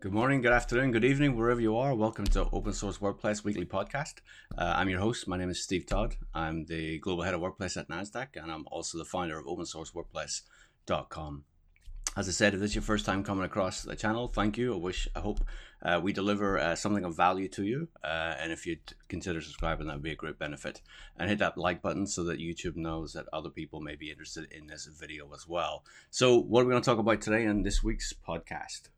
Good 0.00 0.12
morning, 0.12 0.42
good 0.42 0.52
afternoon, 0.52 0.92
good 0.92 1.04
evening, 1.04 1.36
wherever 1.36 1.60
you 1.60 1.76
are. 1.76 1.92
Welcome 1.92 2.26
to 2.26 2.48
Open 2.52 2.72
Source 2.72 3.00
Workplace 3.00 3.42
Weekly 3.42 3.66
Podcast. 3.66 4.20
Uh, 4.56 4.74
I'm 4.76 4.88
your 4.88 5.00
host. 5.00 5.26
My 5.26 5.36
name 5.36 5.50
is 5.50 5.60
Steve 5.60 5.86
Todd. 5.86 6.14
I'm 6.32 6.66
the 6.66 7.00
global 7.00 7.24
head 7.24 7.34
of 7.34 7.40
workplace 7.40 7.76
at 7.76 7.88
NASDAQ, 7.88 8.28
and 8.36 8.52
I'm 8.52 8.64
also 8.70 8.96
the 8.96 9.04
founder 9.04 9.36
of 9.36 9.46
opensourceworkplace.com. 9.46 11.44
As 12.16 12.28
I 12.28 12.30
said, 12.30 12.54
if 12.54 12.60
this 12.60 12.70
is 12.70 12.74
your 12.76 12.82
first 12.82 13.06
time 13.06 13.24
coming 13.24 13.44
across 13.44 13.82
the 13.82 13.96
channel, 13.96 14.28
thank 14.28 14.56
you. 14.56 14.72
I 14.72 14.76
wish, 14.76 15.08
I 15.16 15.18
hope 15.18 15.40
uh, 15.82 16.00
we 16.00 16.12
deliver 16.12 16.60
uh, 16.60 16.76
something 16.76 17.04
of 17.04 17.16
value 17.16 17.48
to 17.48 17.64
you. 17.64 17.88
Uh, 18.02 18.34
and 18.38 18.52
if 18.52 18.66
you'd 18.66 18.92
consider 19.08 19.40
subscribing, 19.40 19.88
that 19.88 19.94
would 19.94 20.02
be 20.04 20.12
a 20.12 20.16
great 20.16 20.38
benefit. 20.38 20.80
And 21.16 21.28
hit 21.28 21.40
that 21.40 21.58
like 21.58 21.82
button 21.82 22.06
so 22.06 22.22
that 22.24 22.38
YouTube 22.38 22.76
knows 22.76 23.14
that 23.14 23.26
other 23.32 23.50
people 23.50 23.80
may 23.80 23.96
be 23.96 24.10
interested 24.10 24.46
in 24.52 24.68
this 24.68 24.86
video 24.86 25.28
as 25.34 25.48
well. 25.48 25.82
So, 26.10 26.38
what 26.38 26.60
are 26.60 26.66
we 26.66 26.70
going 26.70 26.82
to 26.82 26.88
talk 26.88 26.98
about 27.00 27.20
today 27.20 27.44
in 27.44 27.62
this 27.62 27.82
week's 27.82 28.12
podcast? 28.12 28.90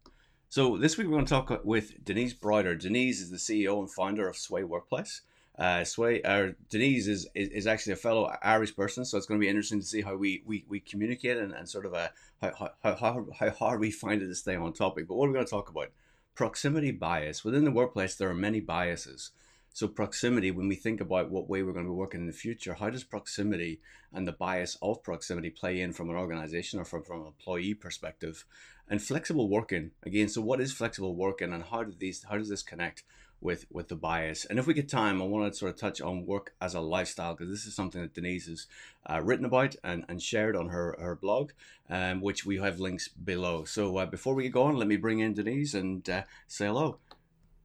So 0.53 0.77
this 0.77 0.99
week 0.99 1.07
we're 1.07 1.13
going 1.13 1.27
to 1.27 1.31
talk 1.31 1.65
with 1.65 2.05
Denise 2.05 2.35
Brouder. 2.35 2.75
Denise 2.75 3.21
is 3.21 3.31
the 3.31 3.37
CEO 3.37 3.79
and 3.79 3.89
founder 3.89 4.27
of 4.27 4.37
Sway 4.37 4.65
Workplace. 4.65 5.21
Uh, 5.57 5.85
Sway, 5.85 6.23
uh, 6.23 6.49
Denise 6.69 7.07
is, 7.07 7.29
is, 7.37 7.51
is 7.51 7.67
actually 7.69 7.93
a 7.93 7.97
fellow 7.97 8.35
Irish 8.43 8.75
person, 8.75 9.05
so 9.05 9.17
it's 9.17 9.29
going 9.29 9.39
to 9.39 9.45
be 9.45 9.49
interesting 9.49 9.79
to 9.79 9.87
see 9.87 10.01
how 10.01 10.17
we 10.17 10.43
we, 10.45 10.65
we 10.69 10.81
communicate 10.81 11.37
and, 11.37 11.53
and 11.53 11.69
sort 11.69 11.87
of 11.87 11.93
a, 11.93 12.11
uh, 12.43 12.51
how, 12.59 12.71
how, 12.83 12.95
how, 12.97 13.27
how 13.39 13.51
hard 13.51 13.79
we 13.79 13.93
find 13.93 14.23
it 14.23 14.27
to 14.27 14.35
stay 14.35 14.57
on 14.57 14.73
topic. 14.73 15.07
But 15.07 15.15
what 15.15 15.29
we're 15.29 15.29
we 15.29 15.35
going 15.35 15.47
to 15.47 15.51
talk 15.51 15.69
about? 15.69 15.93
Proximity 16.35 16.91
bias. 16.91 17.45
Within 17.45 17.65
the 17.65 17.71
workplace, 17.71 18.17
there 18.17 18.29
are 18.29 18.35
many 18.35 18.59
biases. 18.59 19.31
So 19.73 19.87
proximity, 19.89 20.51
when 20.51 20.69
we 20.69 20.75
think 20.75 21.01
about 21.01 21.31
what 21.31 21.49
way 21.49 21.63
we're 21.63 21.73
going 21.73 21.85
to 21.85 21.91
be 21.91 21.97
working 21.97 22.21
in 22.21 22.27
the 22.27 22.33
future, 22.33 22.75
how 22.75 22.91
does 22.91 23.05
proximity 23.05 23.81
and 24.13 24.27
the 24.27 24.33
bias 24.33 24.77
of 24.83 25.03
proximity 25.03 25.51
play 25.51 25.81
in 25.81 25.93
from 25.93 26.11
an 26.11 26.17
organization 26.17 26.81
or 26.81 26.85
from, 26.85 27.03
from 27.03 27.21
an 27.21 27.27
employee 27.29 27.75
perspective? 27.75 28.45
And 28.89 29.01
flexible 29.01 29.49
working, 29.49 29.93
again, 30.03 30.29
so 30.29 30.41
what 30.41 30.61
is 30.61 30.73
flexible 30.73 31.15
working 31.15 31.53
and 31.53 31.63
how 31.63 31.85
do 31.85 31.95
these 31.97 32.25
how 32.29 32.37
does 32.37 32.49
this 32.49 32.65
connect 32.65 33.05
with 33.41 33.67
with 33.71 33.87
the 33.87 33.95
bias? 33.95 34.45
And 34.45 34.59
if 34.59 34.67
we 34.67 34.75
get 34.75 34.89
time, 34.89 35.23
I 35.23 35.27
want 35.27 35.53
to 35.53 35.57
sort 35.57 35.73
of 35.73 35.79
touch 35.79 36.01
on 36.01 36.27
work 36.27 36.55
as 36.61 36.75
a 36.75 36.81
lifestyle 36.81 37.35
because 37.35 37.51
this 37.51 37.67
is 37.67 37.77
something 37.77 38.03
that 38.03 38.15
Denise 38.15 38.49
has 38.49 38.67
uh, 39.09 39.21
written 39.23 39.45
about 39.45 39.77
and, 39.85 40.05
and 40.09 40.21
shared 40.21 40.57
on 40.57 40.71
her, 40.71 40.97
her 40.99 41.15
blog, 41.15 41.53
um, 41.89 42.21
which 42.21 42.45
we 42.45 42.59
have 42.59 42.81
links 42.81 43.07
below. 43.07 43.63
So 43.65 43.97
uh, 43.99 44.07
before 44.07 44.35
we 44.35 44.43
get 44.43 44.53
going, 44.53 44.75
let 44.75 44.89
me 44.89 44.97
bring 44.97 45.21
in 45.21 45.35
Denise 45.35 45.75
and 45.75 46.11
uh, 46.11 46.23
say 46.49 46.67
hello. 46.67 46.99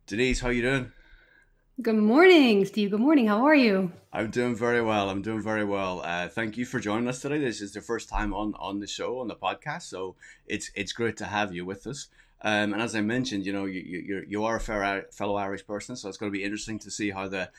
Denise, 0.06 0.42
how 0.42 0.50
you 0.50 0.62
doing? 0.62 0.92
Good 1.82 1.98
morning, 1.98 2.64
Steve. 2.64 2.92
Good 2.92 3.02
morning. 3.02 3.28
How 3.28 3.46
are 3.46 3.54
you? 3.54 3.92
I'm 4.14 4.32
doing 4.32 4.56
very 4.56 4.82
well. 4.82 5.10
I'm 5.10 5.22
doing 5.22 5.42
very 5.42 5.66
well. 5.66 6.02
Uh, 6.06 6.30
thank 6.30 6.56
you 6.56 6.64
for 6.64 6.80
joining 6.80 7.10
us 7.10 7.20
today. 7.20 7.38
This 7.38 7.60
is 7.60 7.74
the 7.74 7.82
first 7.82 8.08
time 8.08 8.34
on 8.34 8.54
on 8.58 8.80
the 8.80 8.88
show 8.88 9.20
on 9.20 9.28
the 9.28 9.36
podcast, 9.36 9.82
so 9.82 10.16
it's 10.48 10.72
it's 10.74 10.94
great 10.94 11.18
to 11.18 11.26
have 11.26 11.54
you 11.54 11.66
with 11.66 11.86
us. 11.86 12.08
Um, 12.42 12.72
and 12.72 12.82
as 12.82 12.96
I 12.96 13.02
mentioned, 13.02 13.46
you 13.46 13.52
know, 13.52 13.66
you 13.66 13.82
you 13.82 14.26
you 14.26 14.46
are 14.46 14.56
a 14.56 15.04
fellow 15.12 15.36
Irish 15.36 15.68
person, 15.68 15.98
so 15.98 16.08
it's 16.08 16.18
going 16.18 16.32
to 16.32 16.38
be 16.38 16.46
interesting 16.46 16.80
to 16.80 16.90
see 16.90 17.12
how 17.12 17.28
the 17.28 17.50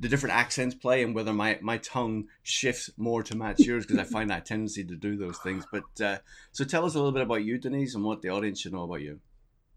the 0.00 0.08
different 0.08 0.34
accents 0.36 0.74
play 0.74 1.02
and 1.02 1.14
whether 1.14 1.34
my, 1.34 1.58
my 1.60 1.76
tongue 1.78 2.28
shifts 2.42 2.90
more 2.96 3.22
to 3.24 3.36
match 3.36 3.60
yours 3.60 3.84
because 3.84 3.98
I 3.98 4.04
find 4.04 4.30
that 4.30 4.46
tendency 4.46 4.84
to 4.84 4.96
do 4.96 5.18
those 5.18 5.36
things. 5.38 5.66
But 5.70 6.00
uh, 6.02 6.18
so 6.52 6.64
tell 6.64 6.86
us 6.86 6.94
a 6.94 6.98
little 6.98 7.12
bit 7.12 7.22
about 7.22 7.44
you, 7.44 7.58
Denise, 7.58 7.94
and 7.94 8.04
what 8.04 8.22
the 8.22 8.30
audience 8.30 8.60
should 8.60 8.72
know 8.72 8.84
about 8.84 9.02
you. 9.02 9.20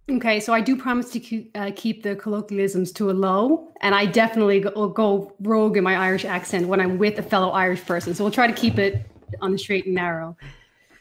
Okay, 0.09 0.39
so 0.39 0.53
I 0.53 0.61
do 0.61 0.75
promise 0.75 1.11
to 1.11 1.19
keep, 1.19 1.51
uh, 1.55 1.71
keep 1.75 2.01
the 2.01 2.15
colloquialisms 2.15 2.91
to 2.93 3.11
a 3.11 3.13
low, 3.13 3.71
and 3.81 3.93
I 3.93 4.07
definitely 4.07 4.59
go, 4.59 4.89
go, 4.89 5.33
rogue 5.41 5.77
in 5.77 5.83
my 5.83 5.95
Irish 5.95 6.25
accent 6.25 6.67
when 6.67 6.81
I'm 6.81 6.97
with 6.97 7.19
a 7.19 7.23
fellow 7.23 7.51
Irish 7.51 7.85
person. 7.85 8.15
So 8.15 8.23
we'll 8.23 8.31
try 8.31 8.47
to 8.47 8.53
keep 8.53 8.79
it 8.79 9.05
on 9.41 9.51
the 9.51 9.57
straight 9.57 9.85
and 9.85 9.93
narrow. 9.93 10.35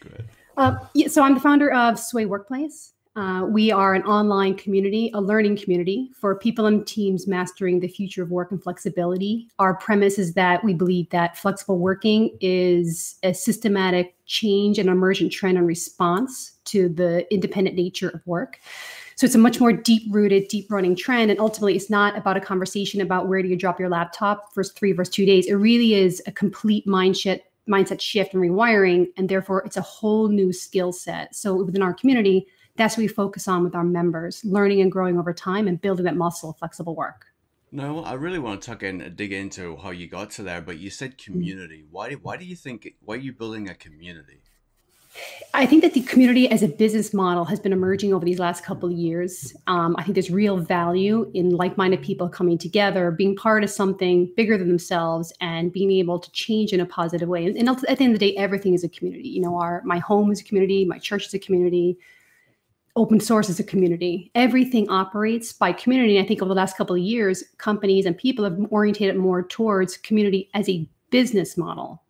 Good. 0.01 0.29
Uh, 0.59 0.77
yeah, 0.95 1.09
so 1.09 1.23
I'm 1.23 1.35
the 1.35 1.41
founder 1.41 1.73
of 1.73 1.99
Sway 1.99 2.27
Workplace. 2.27 2.93
Uh, 3.17 3.45
we 3.45 3.73
are 3.73 3.95
an 3.95 4.03
online 4.03 4.55
community, 4.55 5.11
a 5.13 5.21
learning 5.21 5.57
community 5.57 6.11
for 6.15 6.37
people 6.37 6.67
and 6.67 6.87
teams 6.87 7.27
mastering 7.27 7.81
the 7.81 7.89
future 7.89 8.23
of 8.23 8.31
work 8.31 8.53
and 8.53 8.63
flexibility. 8.63 9.49
Our 9.59 9.75
premise 9.75 10.19
is 10.19 10.35
that 10.35 10.63
we 10.63 10.73
believe 10.73 11.09
that 11.11 11.37
flexible 11.37 11.79
working 11.79 12.37
is 12.41 13.17
a 13.25 13.35
systematic 13.35 14.15
change 14.27 14.79
and 14.79 14.89
emergent 14.89 15.33
trend 15.33 15.59
and 15.59 15.67
response 15.67 16.59
to 16.67 16.89
the 16.91 17.27
independent 17.35 17.75
nature 17.75 18.11
of 18.11 18.25
work. 18.25 18.61
So 19.19 19.25
it's 19.25 19.35
a 19.35 19.39
much 19.39 19.59
more 19.59 19.73
deep 19.73 20.05
rooted, 20.15 20.47
deep 20.47 20.71
running 20.71 20.95
trend. 20.95 21.33
And 21.33 21.41
ultimately, 21.41 21.75
it's 21.75 21.91
not 21.91 22.17
about 22.17 22.37
a 22.37 22.41
conversation 22.41 23.01
about 23.01 23.27
where 23.27 23.43
do 23.43 23.49
you 23.49 23.57
drop 23.57 23.81
your 23.81 23.89
laptop 23.89 24.55
first 24.55 24.79
three 24.79 24.93
versus 24.93 25.13
two 25.13 25.27
days. 25.27 25.47
It 25.47 25.55
really 25.55 25.95
is 25.95 26.23
a 26.29 26.31
complete 26.31 26.87
mindset 26.87 27.41
mindset 27.69 28.01
shift 28.01 28.33
and 28.33 28.41
rewiring. 28.41 29.09
And 29.17 29.29
therefore, 29.29 29.65
it's 29.67 29.77
a 29.77 29.83
whole 29.83 30.29
new 30.29 30.53
skill 30.53 30.93
set. 30.93 31.35
So 31.35 31.65
within 31.65 31.83
our 31.83 31.93
community, 31.93 32.47
that's 32.77 32.97
what 32.97 33.03
we 33.03 33.09
focus 33.09 33.49
on 33.49 33.65
with 33.65 33.75
our 33.75 33.83
members, 33.83 34.41
learning 34.45 34.83
and 34.83 34.93
growing 34.93 35.19
over 35.19 35.33
time 35.33 35.67
and 35.67 35.81
building 35.81 36.05
that 36.05 36.17
muscle 36.17 36.51
of 36.51 36.59
flexible 36.59 36.95
work. 36.95 37.27
No, 37.73 38.05
I 38.05 38.13
really 38.13 38.39
want 38.39 38.63
to 38.63 38.71
tuck 38.71 38.85
in, 38.85 39.01
and 39.01 39.17
dig 39.17 39.33
into 39.33 39.77
how 39.79 39.91
you 39.91 40.07
got 40.07 40.31
to 40.31 40.45
there. 40.45 40.63
But 40.63 40.79
you 40.79 40.91
said 40.91 41.19
mm-hmm. 41.19 41.33
community. 41.33 41.85
Why? 41.91 42.13
Why 42.13 42.37
do 42.37 42.45
you 42.45 42.55
think? 42.55 42.95
Why 43.01 43.17
are 43.17 43.19
you 43.19 43.33
building 43.33 43.69
a 43.69 43.75
community? 43.75 44.43
I 45.55 45.65
think 45.67 45.83
that 45.83 45.95
the 45.95 46.03
community 46.03 46.49
as 46.51 46.63
a 46.63 46.69
business 46.69 47.15
model 47.15 47.45
has 47.47 47.59
been 47.59 47.73
emerging 47.73 48.13
over 48.13 48.25
these 48.25 48.39
last 48.39 48.65
couple 48.65 48.89
of 48.91 48.95
years. 48.95 49.55
Um, 49.67 49.97
I 49.99 50.03
think 50.03 50.15
there's 50.15 50.31
real 50.31 50.59
value 50.59 51.31
in 51.35 51.51
like-minded 51.51 52.03
people 52.03 52.29
coming 52.29 52.59
together, 52.59 53.11
being 53.11 53.35
part 53.35 53.65
of 53.65 53.71
something 53.71 54.31
bigger 54.37 54.59
than 54.59 54.69
themselves, 54.69 55.33
and 55.41 55.73
being 55.73 55.91
able 55.93 56.19
to 56.19 56.31
change 56.33 56.73
in 56.73 56.81
a 56.81 56.87
positive 56.87 57.29
way. 57.29 57.47
And, 57.47 57.57
and 57.57 57.69
at 57.69 57.81
the 57.81 58.05
end 58.05 58.15
of 58.15 58.21
the 58.21 58.31
day, 58.31 58.37
everything 58.37 58.75
is 58.75 58.85
a 58.85 58.89
community. 58.89 59.29
You 59.29 59.41
know, 59.41 59.59
our 59.59 59.83
my 59.85 59.99
home 59.99 60.31
is 60.31 60.41
a 60.41 60.45
community, 60.45 60.85
my 60.85 60.99
church 60.99 61.27
is 61.27 61.35
a 61.35 61.39
community, 61.39 61.99
open 62.95 63.19
source 63.19 63.49
is 63.49 63.59
a 63.59 63.65
community. 63.65 64.31
Everything 64.35 64.89
operates 64.91 65.53
by 65.53 65.73
community. 65.73 66.19
And 66.19 66.25
I 66.25 66.29
think 66.29 66.43
over 66.43 66.49
the 66.51 66.55
last 66.55 66.77
couple 66.77 66.95
of 66.95 67.03
years, 67.03 67.43
companies 67.57 68.07
and 68.07 68.17
people 68.17 68.45
have 68.45 68.59
orientated 68.71 69.17
more 69.17 69.43
towards 69.43 69.97
community 69.97 70.51
as 70.53 70.69
a 70.69 70.89
business 71.11 71.57
model 71.57 72.03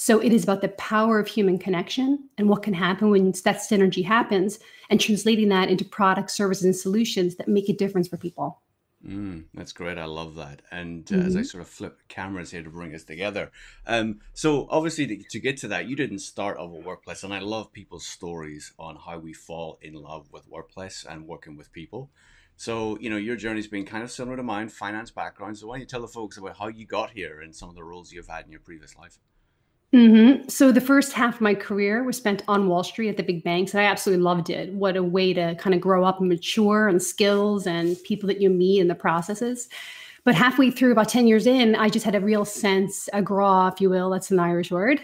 so 0.00 0.18
it 0.18 0.32
is 0.32 0.44
about 0.44 0.62
the 0.62 0.70
power 0.70 1.18
of 1.18 1.28
human 1.28 1.58
connection 1.58 2.30
and 2.38 2.48
what 2.48 2.62
can 2.62 2.72
happen 2.72 3.10
when 3.10 3.32
that 3.44 3.58
synergy 3.58 4.02
happens 4.02 4.58
and 4.88 4.98
translating 4.98 5.50
that 5.50 5.68
into 5.68 5.84
products, 5.84 6.34
services, 6.34 6.64
and 6.64 6.74
solutions 6.74 7.36
that 7.36 7.48
make 7.48 7.68
a 7.68 7.74
difference 7.74 8.08
for 8.08 8.16
people. 8.16 8.62
Mm, 9.06 9.44
that's 9.52 9.74
great. 9.74 9.98
I 9.98 10.06
love 10.06 10.36
that. 10.36 10.62
And 10.70 11.06
uh, 11.12 11.16
mm-hmm. 11.16 11.26
as 11.26 11.36
I 11.36 11.40
mm-hmm. 11.40 11.44
sort 11.44 11.60
of 11.60 11.68
flip 11.68 12.00
cameras 12.08 12.50
here 12.50 12.62
to 12.62 12.70
bring 12.70 12.94
us 12.94 13.04
together. 13.04 13.50
Um, 13.86 14.20
so 14.32 14.66
obviously 14.70 15.06
to, 15.06 15.22
to, 15.22 15.38
get 15.38 15.58
to 15.58 15.68
that, 15.68 15.86
you 15.86 15.96
didn't 15.96 16.20
start 16.20 16.56
off 16.56 16.70
a 16.70 16.80
workplace. 16.80 17.22
And 17.22 17.34
I 17.34 17.40
love 17.40 17.70
people's 17.70 18.06
stories 18.06 18.72
on 18.78 18.96
how 18.96 19.18
we 19.18 19.34
fall 19.34 19.78
in 19.82 19.92
love 19.92 20.32
with 20.32 20.48
workplace 20.48 21.04
and 21.06 21.26
working 21.26 21.58
with 21.58 21.74
people. 21.74 22.08
So, 22.56 22.96
you 23.00 23.10
know, 23.10 23.18
your 23.18 23.36
journey's 23.36 23.68
been 23.68 23.84
kind 23.84 24.02
of 24.02 24.10
similar 24.10 24.38
to 24.38 24.42
mine, 24.42 24.70
finance 24.70 25.10
background. 25.10 25.58
So 25.58 25.66
why 25.66 25.74
don't 25.74 25.80
you 25.80 25.86
tell 25.86 26.00
the 26.00 26.08
folks 26.08 26.38
about 26.38 26.56
how 26.56 26.68
you 26.68 26.86
got 26.86 27.10
here 27.10 27.40
and 27.42 27.54
some 27.54 27.68
of 27.68 27.74
the 27.74 27.84
roles 27.84 28.12
you've 28.12 28.28
had 28.28 28.46
in 28.46 28.50
your 28.50 28.60
previous 28.60 28.96
life? 28.96 29.18
Mm-hmm. 29.92 30.48
So 30.48 30.70
the 30.70 30.80
first 30.80 31.12
half 31.12 31.36
of 31.36 31.40
my 31.40 31.54
career 31.54 32.04
was 32.04 32.16
spent 32.16 32.44
on 32.46 32.68
Wall 32.68 32.84
Street 32.84 33.08
at 33.08 33.16
the 33.16 33.24
big 33.24 33.42
banks, 33.42 33.74
and 33.74 33.80
I 33.80 33.84
absolutely 33.84 34.22
loved 34.22 34.48
it. 34.48 34.72
What 34.72 34.96
a 34.96 35.02
way 35.02 35.32
to 35.32 35.56
kind 35.56 35.74
of 35.74 35.80
grow 35.80 36.04
up 36.04 36.20
and 36.20 36.28
mature 36.28 36.86
and 36.88 37.02
skills 37.02 37.66
and 37.66 38.00
people 38.04 38.28
that 38.28 38.40
you 38.40 38.50
meet 38.50 38.80
and 38.80 38.88
the 38.88 38.94
processes. 38.94 39.68
But 40.22 40.34
halfway 40.34 40.70
through, 40.70 40.92
about 40.92 41.08
10 41.08 41.26
years 41.26 41.46
in, 41.46 41.74
I 41.74 41.88
just 41.88 42.04
had 42.04 42.14
a 42.14 42.20
real 42.20 42.44
sense, 42.44 43.08
a 43.12 43.22
grá, 43.22 43.72
if 43.72 43.80
you 43.80 43.88
will, 43.88 44.10
that's 44.10 44.30
an 44.30 44.38
Irish 44.38 44.70
word, 44.70 45.00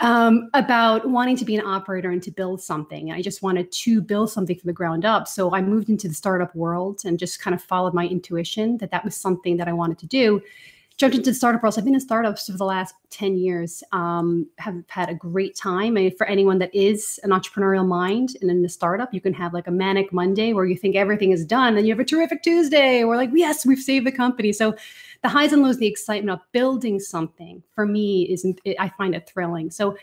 um, 0.00 0.48
about 0.54 1.08
wanting 1.08 1.36
to 1.38 1.44
be 1.44 1.56
an 1.56 1.66
operator 1.66 2.10
and 2.10 2.22
to 2.22 2.30
build 2.30 2.62
something. 2.62 3.10
I 3.10 3.22
just 3.22 3.42
wanted 3.42 3.72
to 3.72 4.00
build 4.00 4.30
something 4.30 4.56
from 4.56 4.68
the 4.68 4.72
ground 4.72 5.04
up. 5.04 5.26
So 5.26 5.52
I 5.52 5.62
moved 5.62 5.88
into 5.88 6.06
the 6.06 6.14
startup 6.14 6.54
world 6.54 7.02
and 7.04 7.18
just 7.18 7.40
kind 7.40 7.54
of 7.54 7.62
followed 7.62 7.92
my 7.92 8.06
intuition 8.06 8.78
that 8.78 8.92
that 8.92 9.04
was 9.04 9.16
something 9.16 9.56
that 9.56 9.66
I 9.66 9.72
wanted 9.72 9.98
to 9.98 10.06
do 10.06 10.40
jumped 10.96 11.16
into 11.16 11.34
startup. 11.34 11.60
So 11.72 11.80
I've 11.80 11.84
been 11.84 11.94
in 11.94 12.00
startups 12.00 12.46
for 12.46 12.56
the 12.56 12.64
last 12.64 12.94
10 13.10 13.36
years. 13.36 13.82
Um, 13.92 14.46
have 14.58 14.82
had 14.88 15.08
a 15.08 15.14
great 15.14 15.56
time. 15.56 15.96
And 15.96 16.16
for 16.16 16.26
anyone 16.26 16.58
that 16.58 16.74
is 16.74 17.18
an 17.22 17.30
entrepreneurial 17.30 17.86
mind 17.86 18.36
and 18.40 18.50
in 18.50 18.62
the 18.62 18.68
startup, 18.68 19.12
you 19.12 19.20
can 19.20 19.34
have 19.34 19.52
like 19.52 19.66
a 19.66 19.70
manic 19.70 20.12
Monday 20.12 20.52
where 20.52 20.64
you 20.64 20.76
think 20.76 20.96
everything 20.96 21.32
is 21.32 21.44
done. 21.44 21.74
Then 21.74 21.84
you 21.84 21.92
have 21.92 22.00
a 22.00 22.04
terrific 22.04 22.42
Tuesday 22.42 23.04
where 23.04 23.16
like, 23.16 23.30
yes, 23.34 23.66
we've 23.66 23.78
saved 23.78 24.06
the 24.06 24.12
company. 24.12 24.52
So 24.52 24.74
the 25.22 25.28
highs 25.28 25.52
and 25.52 25.62
lows, 25.62 25.78
the 25.78 25.86
excitement 25.86 26.38
of 26.38 26.52
building 26.52 26.98
something 26.98 27.62
for 27.74 27.86
me 27.86 28.30
isn't, 28.30 28.60
I 28.78 28.88
find 28.90 29.14
it 29.14 29.28
thrilling. 29.28 29.70
So 29.70 29.96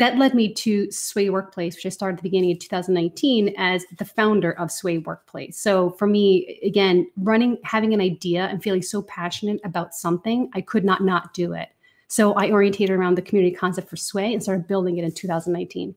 that 0.00 0.16
led 0.16 0.34
me 0.34 0.52
to 0.54 0.90
Sway 0.90 1.28
Workplace, 1.28 1.76
which 1.76 1.84
I 1.84 1.90
started 1.90 2.14
at 2.14 2.22
the 2.22 2.28
beginning 2.30 2.52
of 2.52 2.58
2019 2.58 3.54
as 3.58 3.84
the 3.98 4.06
founder 4.06 4.52
of 4.52 4.72
Sway 4.72 4.96
Workplace. 4.96 5.60
So 5.60 5.90
for 5.90 6.06
me, 6.06 6.58
again, 6.64 7.06
running, 7.18 7.58
having 7.64 7.92
an 7.92 8.00
idea 8.00 8.46
and 8.46 8.62
feeling 8.62 8.80
so 8.80 9.02
passionate 9.02 9.60
about 9.62 9.94
something, 9.94 10.48
I 10.54 10.62
could 10.62 10.86
not 10.86 11.04
not 11.04 11.34
do 11.34 11.52
it. 11.52 11.68
So 12.08 12.32
I 12.32 12.50
orientated 12.50 12.96
around 12.96 13.16
the 13.16 13.22
community 13.22 13.54
concept 13.54 13.90
for 13.90 13.96
Sway 13.96 14.32
and 14.32 14.42
started 14.42 14.66
building 14.66 14.96
it 14.96 15.04
in 15.04 15.12
2019. 15.12 15.94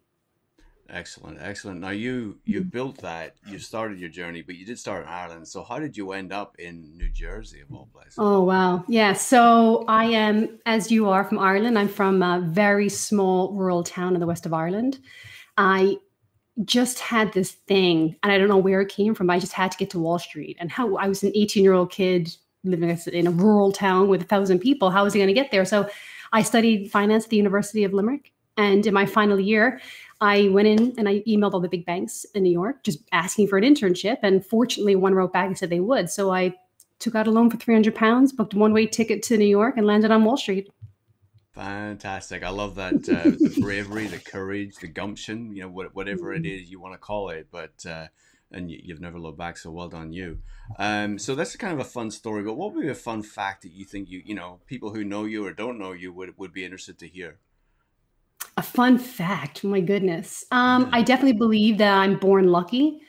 Excellent, 0.90 1.40
excellent. 1.42 1.80
Now 1.80 1.90
you 1.90 2.40
you 2.46 2.60
mm-hmm. 2.60 2.70
built 2.70 2.98
that, 3.02 3.36
you 3.48 3.58
started 3.58 4.00
your 4.00 4.10
journey, 4.10 4.42
but 4.42 4.56
you 4.56 4.66
did 4.66 4.78
start 4.78 5.04
in 5.04 5.10
Ireland. 5.10 5.48
So 5.48 5.64
how 5.64 5.80
did 5.80 5.96
you 5.96 6.12
end 6.12 6.34
up 6.34 6.56
in 6.60 6.98
New 6.98 7.10
Jersey 7.10 7.62
of 7.62 7.74
all 7.74 7.90
places? 7.94 8.16
Oh 8.18 8.44
wow, 8.44 8.84
yeah. 8.88 9.14
So 9.14 9.86
I 9.88 10.06
am, 10.06 10.60
as 10.66 10.92
you 10.92 11.10
are 11.10 11.24
from 11.24 11.40
Ireland. 11.40 11.80
I'm 11.80 11.88
from 11.88 12.22
a 12.22 12.42
very 12.42 12.90
small 12.90 13.54
rural 13.54 13.84
town 13.84 14.14
in 14.14 14.20
the 14.20 14.28
west 14.28 14.46
of 14.46 14.54
Ireland. 14.54 15.00
I 15.58 15.98
just 16.66 17.00
had 17.00 17.34
this 17.34 17.52
thing, 17.52 18.16
and 18.22 18.32
I 18.32 18.38
don't 18.38 18.50
know 18.50 18.58
where 18.58 18.82
it 18.82 18.90
came 18.90 19.16
from. 19.16 19.30
I 19.30 19.40
just 19.40 19.54
had 19.54 19.72
to 19.72 19.78
get 19.78 19.90
to 19.92 20.00
Wall 20.00 20.20
Street, 20.20 20.58
and 20.60 20.70
how 20.70 20.98
I 20.98 21.08
was 21.08 21.24
an 21.24 21.32
18 21.34 21.64
year 21.64 21.74
old 21.74 21.92
kid 21.92 22.36
living 22.66 22.90
in 22.90 23.28
a 23.28 23.32
rural 23.32 23.72
town 23.72 24.08
with 24.08 24.22
a 24.22 24.26
thousand 24.26 24.60
people. 24.60 24.90
How 24.90 25.04
was 25.04 25.16
I 25.16 25.18
going 25.18 25.28
to 25.28 25.34
get 25.34 25.52
there? 25.52 25.66
So 25.66 25.90
I 26.32 26.42
studied 26.42 26.92
finance 26.92 27.26
at 27.26 27.30
the 27.30 27.38
University 27.38 27.84
of 27.84 27.94
Limerick, 27.94 28.34
and 28.58 28.86
in 28.86 28.94
my 28.94 29.06
final 29.06 29.40
year, 29.40 29.82
I 30.22 30.50
went 30.50 30.68
in 30.68 30.94
and 30.98 31.10
I 31.10 31.22
emailed 31.28 31.54
all 31.54 31.60
the 31.60 31.70
big 31.70 31.86
banks 31.86 32.26
in 32.34 32.44
New 32.44 32.52
York, 32.52 32.84
just 32.84 33.00
asking 33.12 33.48
for 33.48 33.58
an 33.58 33.64
internship. 33.64 34.18
And 34.24 34.46
fortunately, 34.46 34.96
one 34.96 35.14
wrote 35.14 35.34
back 35.34 35.48
and 35.48 35.58
said 35.58 35.70
they 35.70 35.80
would. 35.80 36.10
So 36.10 36.32
I 36.32 36.56
took 37.00 37.16
out 37.16 37.28
a 37.28 37.32
loan 37.32 37.50
for 37.50 37.58
300 37.58 37.94
pounds, 37.94 38.32
booked 38.32 38.54
a 38.54 38.58
one 38.58 38.74
way 38.74 38.86
ticket 38.86 39.22
to 39.24 39.38
New 39.38 39.46
York, 39.46 39.76
and 39.78 39.86
landed 39.86 40.12
on 40.12 40.24
Wall 40.24 40.38
Street. 40.38 40.70
Fantastic. 41.54 42.44
I 42.44 42.50
love 42.50 42.76
that 42.76 42.94
uh, 43.08 43.30
the 43.30 43.58
bravery, 43.62 44.08
the 44.08 44.18
courage, 44.18 44.76
the 44.78 44.88
gumption, 44.88 45.56
you 45.56 45.64
know, 45.64 45.70
whatever 45.70 46.34
it 46.34 46.44
mm-hmm. 46.44 46.72
you 46.72 46.80
want 46.80 46.94
to 46.94 46.98
call 46.98 47.30
it. 47.30 47.48
But, 47.52 47.86
uh, 47.86 48.08
and 48.52 48.72
you've 48.72 49.02
never 49.02 49.20
looked 49.20 49.38
back, 49.38 49.58
so 49.58 49.70
well 49.70 49.90
done 49.90 50.14
you. 50.14 50.40
Um, 50.80 51.20
so 51.20 51.36
that's 51.36 51.56
kind 51.56 51.74
of 51.74 51.80
a 51.80 51.90
fun 51.90 52.10
story. 52.10 52.44
But 52.44 52.56
what 52.56 52.74
would 52.74 52.84
be 52.84 52.90
a 52.90 52.96
fun 52.96 53.22
fact 53.22 53.64
that 53.64 53.72
you 53.72 53.86
think 53.86 54.10
you, 54.10 54.22
you 54.26 54.34
know, 54.34 54.62
people 54.66 54.96
who 54.96 55.04
know 55.04 55.26
you 55.26 55.46
or 55.46 55.54
don't 55.54 55.78
know 55.78 55.92
you 55.92 56.12
would, 56.14 56.38
would 56.38 56.54
be 56.54 56.64
interested 56.64 56.98
to 57.00 57.08
hear? 57.08 57.38
A 58.58 58.62
fun 58.62 58.98
fact. 58.98 59.64
My 59.64 59.82
goodness. 59.82 60.46
Um, 60.52 60.90
I 60.92 61.02
definitely 61.02 61.34
believe 61.34 61.78
that 61.80 61.94
I'm 61.94 62.18
born 62.18 62.48
lucky. 62.48 63.02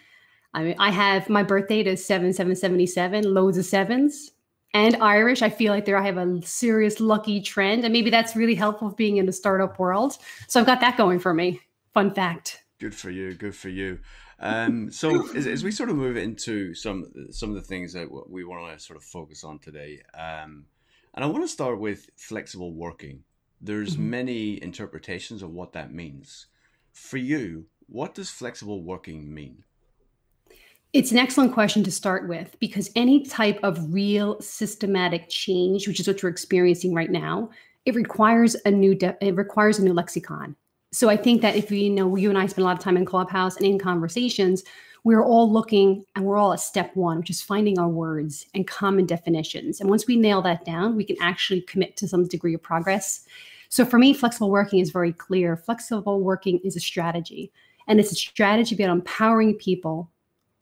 I 0.54 0.62
mean, 0.62 0.76
I 0.78 0.90
have 0.90 1.28
my 1.28 1.42
birthday 1.42 1.80
is 1.80 2.04
seven 2.04 2.32
seven 2.32 2.54
seventy 2.54 2.86
seven, 2.86 3.34
loads 3.34 3.58
of 3.58 3.64
sevens 3.64 4.30
and 4.74 4.96
Irish. 4.96 5.40
I 5.40 5.48
feel 5.48 5.72
like 5.72 5.84
there 5.84 5.96
I 5.96 6.04
have 6.04 6.18
a 6.18 6.40
serious 6.42 7.00
lucky 7.00 7.40
trend, 7.40 7.84
and 7.84 7.92
maybe 7.92 8.10
that's 8.10 8.36
really 8.36 8.54
helpful 8.56 8.90
being 8.90 9.16
in 9.16 9.26
the 9.26 9.32
startup 9.32 9.78
world. 9.78 10.18
So 10.48 10.60
I've 10.60 10.66
got 10.66 10.80
that 10.80 10.96
going 10.96 11.20
for 11.20 11.32
me. 11.32 11.60
Fun 11.94 12.12
fact. 12.12 12.64
Good 12.80 12.94
for 12.94 13.10
you. 13.10 13.34
Good 13.34 13.54
for 13.54 13.68
you. 13.68 14.00
Um, 14.40 14.90
so 14.90 15.32
as, 15.34 15.46
as, 15.46 15.62
we 15.62 15.70
sort 15.70 15.90
of 15.90 15.96
move 15.96 16.16
into 16.16 16.74
some 16.74 17.06
some 17.30 17.50
of 17.50 17.54
the 17.54 17.62
things 17.62 17.92
that 17.92 18.08
we 18.28 18.44
want 18.44 18.76
to 18.76 18.84
sort 18.84 18.96
of 18.96 19.04
focus 19.04 19.44
on 19.44 19.60
today, 19.60 20.02
um, 20.12 20.66
and 21.14 21.24
I 21.24 21.28
want 21.28 21.44
to 21.44 21.48
start 21.48 21.78
with 21.78 22.10
flexible 22.16 22.74
working. 22.74 23.22
There's 23.64 23.94
mm-hmm. 23.94 24.10
many 24.10 24.62
interpretations 24.62 25.42
of 25.42 25.50
what 25.50 25.72
that 25.72 25.90
means. 25.90 26.46
For 26.92 27.16
you, 27.16 27.64
what 27.86 28.14
does 28.14 28.28
flexible 28.28 28.82
working 28.82 29.32
mean? 29.32 29.64
It's 30.92 31.12
an 31.12 31.18
excellent 31.18 31.54
question 31.54 31.82
to 31.84 31.90
start 31.90 32.28
with 32.28 32.56
because 32.60 32.90
any 32.94 33.24
type 33.24 33.58
of 33.62 33.92
real 33.92 34.38
systematic 34.40 35.30
change, 35.30 35.88
which 35.88 35.98
is 35.98 36.06
what 36.06 36.22
we're 36.22 36.28
experiencing 36.28 36.94
right 36.94 37.10
now, 37.10 37.48
it 37.86 37.94
requires 37.94 38.54
a 38.66 38.70
new 38.70 38.94
de- 38.94 39.16
it 39.22 39.34
requires 39.34 39.78
a 39.78 39.82
new 39.82 39.94
lexicon. 39.94 40.54
So 40.92 41.08
I 41.08 41.16
think 41.16 41.40
that 41.40 41.56
if 41.56 41.70
we 41.70 41.80
you 41.80 41.90
know 41.90 42.14
you 42.16 42.28
and 42.28 42.38
I 42.38 42.46
spend 42.46 42.64
a 42.64 42.66
lot 42.66 42.76
of 42.76 42.84
time 42.84 42.98
in 42.98 43.06
Clubhouse 43.06 43.56
and 43.56 43.64
in 43.64 43.78
conversations, 43.78 44.62
we're 45.04 45.24
all 45.24 45.50
looking 45.50 46.04
and 46.14 46.26
we're 46.26 46.36
all 46.36 46.52
at 46.52 46.60
step 46.60 46.94
one, 46.94 47.18
which 47.18 47.30
is 47.30 47.40
finding 47.40 47.78
our 47.78 47.88
words 47.88 48.46
and 48.54 48.66
common 48.66 49.06
definitions. 49.06 49.80
And 49.80 49.88
once 49.88 50.06
we 50.06 50.16
nail 50.16 50.42
that 50.42 50.66
down, 50.66 50.96
we 50.96 51.04
can 51.04 51.16
actually 51.20 51.62
commit 51.62 51.96
to 51.96 52.06
some 52.06 52.28
degree 52.28 52.54
of 52.54 52.62
progress. 52.62 53.24
So 53.74 53.84
for 53.84 53.98
me, 53.98 54.14
flexible 54.14 54.52
working 54.52 54.78
is 54.78 54.92
very 54.92 55.12
clear. 55.12 55.56
Flexible 55.56 56.20
working 56.20 56.60
is 56.62 56.76
a 56.76 56.80
strategy. 56.80 57.50
And 57.88 57.98
it's 57.98 58.12
a 58.12 58.14
strategy 58.14 58.72
about 58.76 58.92
empowering 58.92 59.54
people 59.54 60.12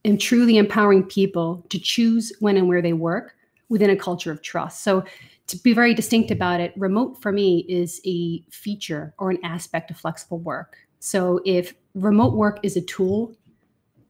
and 0.02 0.18
truly 0.18 0.56
empowering 0.56 1.02
people 1.02 1.62
to 1.68 1.78
choose 1.78 2.32
when 2.40 2.56
and 2.56 2.68
where 2.68 2.80
they 2.80 2.94
work 2.94 3.34
within 3.68 3.90
a 3.90 3.96
culture 3.96 4.32
of 4.32 4.40
trust. 4.40 4.82
So, 4.82 5.04
to 5.48 5.58
be 5.58 5.74
very 5.74 5.92
distinct 5.92 6.30
about 6.30 6.60
it, 6.60 6.72
remote 6.74 7.20
for 7.20 7.32
me 7.32 7.66
is 7.68 8.00
a 8.06 8.42
feature 8.50 9.12
or 9.18 9.30
an 9.30 9.44
aspect 9.44 9.90
of 9.90 9.98
flexible 9.98 10.38
work. 10.38 10.78
So, 10.98 11.42
if 11.44 11.74
remote 11.94 12.32
work 12.32 12.60
is 12.62 12.78
a 12.78 12.80
tool, 12.80 13.36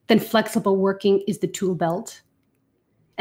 then 0.06 0.20
flexible 0.20 0.76
working 0.76 1.24
is 1.26 1.40
the 1.40 1.48
tool 1.48 1.74
belt. 1.74 2.22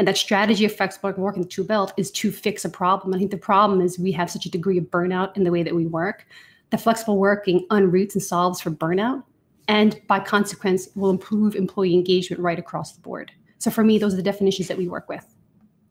And 0.02 0.08
that 0.08 0.16
strategy 0.16 0.64
of 0.64 0.74
flexible 0.74 1.12
work 1.12 1.36
and 1.36 1.48
tool 1.48 1.64
belt 1.64 1.92
is 1.96 2.10
to 2.10 2.32
fix 2.32 2.64
a 2.64 2.68
problem. 2.68 3.14
I 3.14 3.18
think 3.18 3.30
the 3.30 3.36
problem 3.36 3.80
is 3.80 4.00
we 4.00 4.10
have 4.10 4.32
such 4.32 4.46
a 4.46 4.50
degree 4.50 4.76
of 4.76 4.86
burnout 4.86 5.36
in 5.36 5.44
the 5.44 5.52
way 5.52 5.62
that 5.62 5.76
we 5.76 5.86
work. 5.86 6.26
The 6.70 6.76
flexible 6.76 7.18
working 7.18 7.68
unroots 7.70 8.14
and 8.14 8.20
solves 8.20 8.60
for 8.60 8.72
burnout 8.72 9.22
and 9.68 10.00
by 10.08 10.18
consequence 10.18 10.88
will 10.96 11.10
improve 11.10 11.54
employee 11.54 11.94
engagement 11.94 12.42
right 12.42 12.58
across 12.58 12.90
the 12.90 13.00
board. 13.00 13.30
So 13.58 13.70
for 13.70 13.84
me, 13.84 13.96
those 13.96 14.14
are 14.14 14.16
the 14.16 14.24
definitions 14.24 14.66
that 14.66 14.76
we 14.76 14.88
work 14.88 15.08
with. 15.08 15.24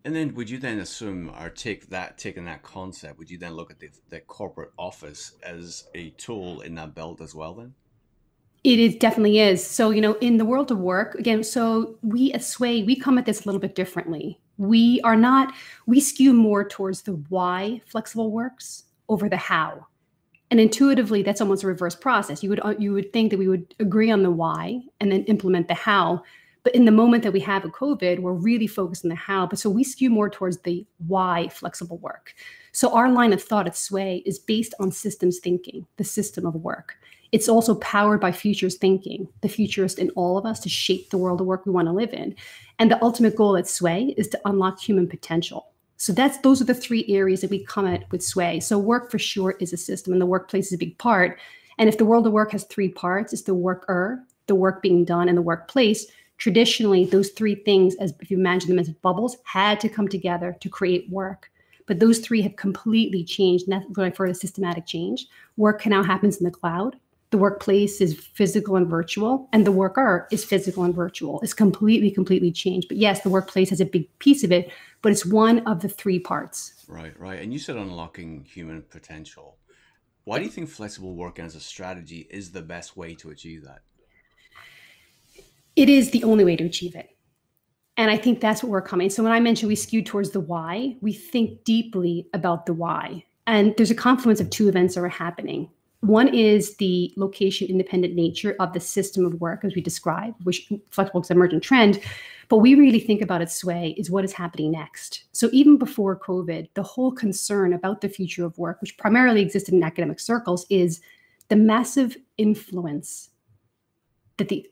And 0.04 0.14
then 0.14 0.36
would 0.36 0.50
you 0.50 0.58
then 0.58 0.80
assume 0.80 1.32
or 1.40 1.50
take 1.50 1.88
that 1.92 2.18
taking 2.18 2.44
that 2.44 2.64
concept, 2.64 3.18
would 3.18 3.32
you 3.32 3.38
then 3.38 3.54
look 3.54 3.72
at 3.72 3.80
the, 3.80 3.92
the 4.10 4.20
corporate 4.20 4.72
office 4.78 5.36
as 5.42 5.88
a 5.96 6.10
tool 6.18 6.60
in 6.60 6.76
that 6.76 6.94
belt 6.94 7.22
as 7.22 7.34
well 7.34 7.54
then? 7.54 7.76
It 8.64 8.80
is 8.80 8.96
definitely 8.96 9.40
is. 9.40 9.66
So, 9.66 9.90
you 9.90 10.02
know, 10.02 10.14
in 10.22 10.38
the 10.38 10.46
world 10.46 10.72
of 10.72 10.78
work, 10.78 11.16
again, 11.16 11.44
so 11.44 11.98
we 12.04 12.32
at 12.34 12.44
Sway, 12.44 12.84
we 12.84 12.96
come 12.96 13.18
at 13.18 13.26
this 13.26 13.44
a 13.44 13.46
little 13.48 13.60
bit 13.60 13.74
differently. 13.74 14.40
We 14.58 15.02
are 15.02 15.16
not, 15.16 15.54
we 15.88 16.00
skew 16.00 16.32
more 16.32 16.68
towards 16.68 17.02
the 17.02 17.14
why 17.30 17.82
flexible 17.88 18.32
works 18.32 18.84
over 19.10 19.28
the 19.28 19.38
how. 19.38 19.88
And 20.52 20.60
intuitively 20.60 21.24
that's 21.24 21.42
almost 21.42 21.64
a 21.64 21.68
reverse 21.68 21.96
process. 21.96 22.44
You 22.44 22.50
would 22.50 22.60
uh, 22.64 22.76
you 22.78 22.92
would 22.94 23.14
think 23.14 23.32
that 23.32 23.40
we 23.40 23.48
would 23.48 23.74
agree 23.80 24.12
on 24.12 24.22
the 24.22 24.30
why 24.30 24.82
and 25.00 25.12
then 25.12 25.24
implement 25.24 25.70
the 25.70 25.74
how. 25.74 26.22
But 26.64 26.76
in 26.76 26.86
the 26.86 26.92
moment 26.92 27.24
that 27.24 27.32
we 27.32 27.40
have 27.40 27.64
a 27.64 27.70
covid 27.70 28.20
we're 28.20 28.34
really 28.34 28.68
focused 28.68 29.06
on 29.06 29.10
the 29.10 29.16
how. 29.16 29.48
But 29.48 29.60
so 29.60 29.70
we 29.70 29.86
skew 29.86 30.10
more 30.10 30.30
towards 30.30 30.58
the 30.60 30.86
why 31.08 31.48
flexible 31.48 32.00
work. 32.00 32.34
So 32.74 32.94
our 32.94 33.10
line 33.10 33.32
of 33.32 33.42
thought 33.42 33.66
at 33.66 33.78
sway 33.78 34.24
is 34.26 34.40
based 34.40 34.74
on 34.80 34.92
systems 34.92 35.40
thinking 35.40 35.88
the 35.96 36.04
system 36.04 36.46
of 36.46 36.56
work 36.56 36.98
it's 37.32 37.50
also 37.50 37.76
powered 37.76 38.20
by 38.20 38.32
futures 38.32 38.76
thinking 38.76 39.28
the 39.42 39.50
futurist 39.50 40.00
in 40.00 40.10
all 40.12 40.38
of 40.38 40.46
us 40.46 40.60
to 40.60 40.70
shape 40.70 41.10
the 41.10 41.18
world 41.18 41.42
of 41.42 41.48
work 41.48 41.66
we 41.66 41.72
want 41.72 41.88
to 41.88 41.94
live 41.94 42.14
in 42.14 42.36
and 42.80 42.92
the 42.92 43.04
ultimate 43.04 43.36
goal 43.36 43.58
at 43.58 43.68
sway 43.68 44.14
is 44.18 44.28
to 44.28 44.40
unlock 44.46 44.80
human 44.80 45.08
potential 45.08 45.72
so 46.02 46.12
that's 46.14 46.40
those 46.40 46.60
are 46.60 46.66
the 46.66 46.74
three 46.74 47.06
areas 47.10 47.42
that 47.42 47.52
we 47.52 47.64
come 47.64 47.86
at 47.86 48.12
with 48.12 48.24
Sway. 48.24 48.60
So 48.60 48.80
work 48.80 49.12
for 49.12 49.20
sure 49.20 49.52
is 49.60 49.72
a 49.72 49.78
system, 49.78 50.14
and 50.14 50.20
the 50.20 50.26
workplace 50.26 50.66
is 50.66 50.74
a 50.74 50.80
big 50.80 50.98
part. 50.98 51.38
And 51.78 51.88
if 51.88 52.00
the 52.00 52.06
world 52.06 52.26
of 52.26 52.34
work 52.34 52.54
has 52.54 52.64
three 52.64 52.90
parts, 52.90 53.34
it's 53.34 53.44
the 53.44 53.54
worker, 53.54 54.24
the 54.48 54.56
work 54.56 54.82
being 54.82 55.06
done, 55.06 55.30
and 55.30 55.38
the 55.38 55.44
workplace. 55.44 56.08
Traditionally, 56.40 57.06
those 57.06 57.30
three 57.30 57.54
things, 57.54 57.94
as 57.98 58.16
if 58.20 58.32
you 58.32 58.38
imagine 58.40 58.70
them 58.70 58.80
as 58.80 58.90
bubbles, 58.90 59.38
had 59.44 59.80
to 59.82 59.90
come 59.90 60.08
together 60.08 60.58
to 60.62 60.70
create 60.70 61.08
work. 61.12 61.52
But 61.86 62.00
those 62.00 62.18
three 62.18 62.42
have 62.42 62.56
completely 62.56 63.24
changed, 63.24 63.68
and 63.68 63.74
that's 63.74 63.88
what 63.90 64.00
I 64.00 64.08
refer 64.08 64.34
systematic 64.34 64.88
change. 64.88 65.28
Work 65.56 65.86
now 65.86 66.02
happens 66.02 66.38
in 66.38 66.46
the 66.46 66.50
cloud 66.50 66.96
the 67.32 67.38
workplace 67.38 68.02
is 68.02 68.14
physical 68.14 68.76
and 68.76 68.88
virtual 68.88 69.50
and 69.54 69.66
the 69.66 69.72
worker 69.72 70.28
is 70.32 70.44
physical 70.44 70.84
and 70.84 70.94
virtual. 70.94 71.40
It's 71.42 71.54
completely 71.54 72.12
completely 72.12 72.52
changed. 72.52 72.90
But 72.90 72.98
yes 72.98 73.22
the 73.22 73.30
workplace 73.30 73.70
has 73.70 73.82
a 73.82 73.86
big 73.86 74.08
piece 74.20 74.44
of 74.44 74.52
it 74.52 74.70
but 75.02 75.12
it's 75.12 75.26
one 75.26 75.60
of 75.66 75.82
the 75.82 75.90
three 75.90 76.20
parts. 76.20 76.86
Right 76.88 77.18
right. 77.20 77.42
And 77.42 77.52
you 77.52 77.60
said 77.60 77.78
unlocking 77.78 78.46
human 78.46 78.84
potential. 78.84 79.58
Why 80.26 80.38
do 80.38 80.46
you 80.46 80.52
think 80.52 80.70
flexible 80.70 81.16
working 81.16 81.46
as 81.46 81.56
a 81.56 81.60
strategy 81.60 82.28
is 82.30 82.52
the 82.52 82.62
best 82.62 82.96
way 82.96 83.16
to 83.16 83.32
achieve 83.32 83.64
that? 83.64 83.80
It 85.76 85.90
is 85.90 86.12
the 86.12 86.24
only 86.26 86.44
way 86.44 86.56
to 86.58 86.66
achieve 86.66 86.96
it. 86.96 87.10
And 87.96 88.12
i 88.12 88.18
think 88.18 88.42
that's 88.42 88.62
what 88.62 88.70
we're 88.70 88.82
coming. 88.82 89.10
So 89.10 89.24
when 89.24 89.32
i 89.32 89.40
mentioned 89.40 89.70
we 89.70 89.76
skew 89.76 90.04
towards 90.04 90.32
the 90.32 90.42
why 90.42 90.98
we 91.00 91.14
think 91.14 91.64
deeply 91.64 92.28
about 92.34 92.66
the 92.66 92.74
why. 92.74 93.24
And 93.48 93.74
there's 93.78 93.92
a 93.92 93.96
confluence 93.96 94.42
of 94.42 94.50
two 94.50 94.68
events 94.68 94.96
that 94.96 95.02
are 95.02 95.10
happening 95.10 95.70
one 96.02 96.34
is 96.34 96.76
the 96.78 97.14
location 97.16 97.68
independent 97.68 98.16
nature 98.16 98.56
of 98.60 98.74
the 98.74 98.80
system 98.80 99.24
of 99.24 99.40
work, 99.40 99.64
as 99.64 99.76
we 99.76 99.82
describe, 99.82 100.34
which 100.44 100.72
flexible 100.90 101.22
is 101.22 101.30
an 101.30 101.38
emergent 101.38 101.64
trend. 101.64 102.02
But 102.50 102.58
we 102.58 102.76
really 102.76 103.00
think 103.00 103.22
about 103.22 103.42
its 103.42 103.56
sway 103.56 103.96
is 103.98 104.10
what 104.10 104.26
is 104.26 104.34
happening 104.34 104.72
next. 104.72 105.26
So 105.32 105.50
even 105.54 105.78
before 105.78 106.20
COVID, 106.20 106.70
the 106.74 106.84
whole 106.84 107.12
concern 107.12 107.74
about 107.74 108.02
the 108.02 108.10
future 108.10 108.44
of 108.44 108.58
work, 108.58 108.82
which 108.82 108.98
primarily 108.98 109.42
existed 109.42 109.76
in 109.76 109.84
academic 109.84 110.20
circles, 110.20 110.66
is 110.70 111.02
the 111.50 111.56
massive 111.56 112.18
influence 112.38 113.30
that 114.38 114.50
the 114.50 114.68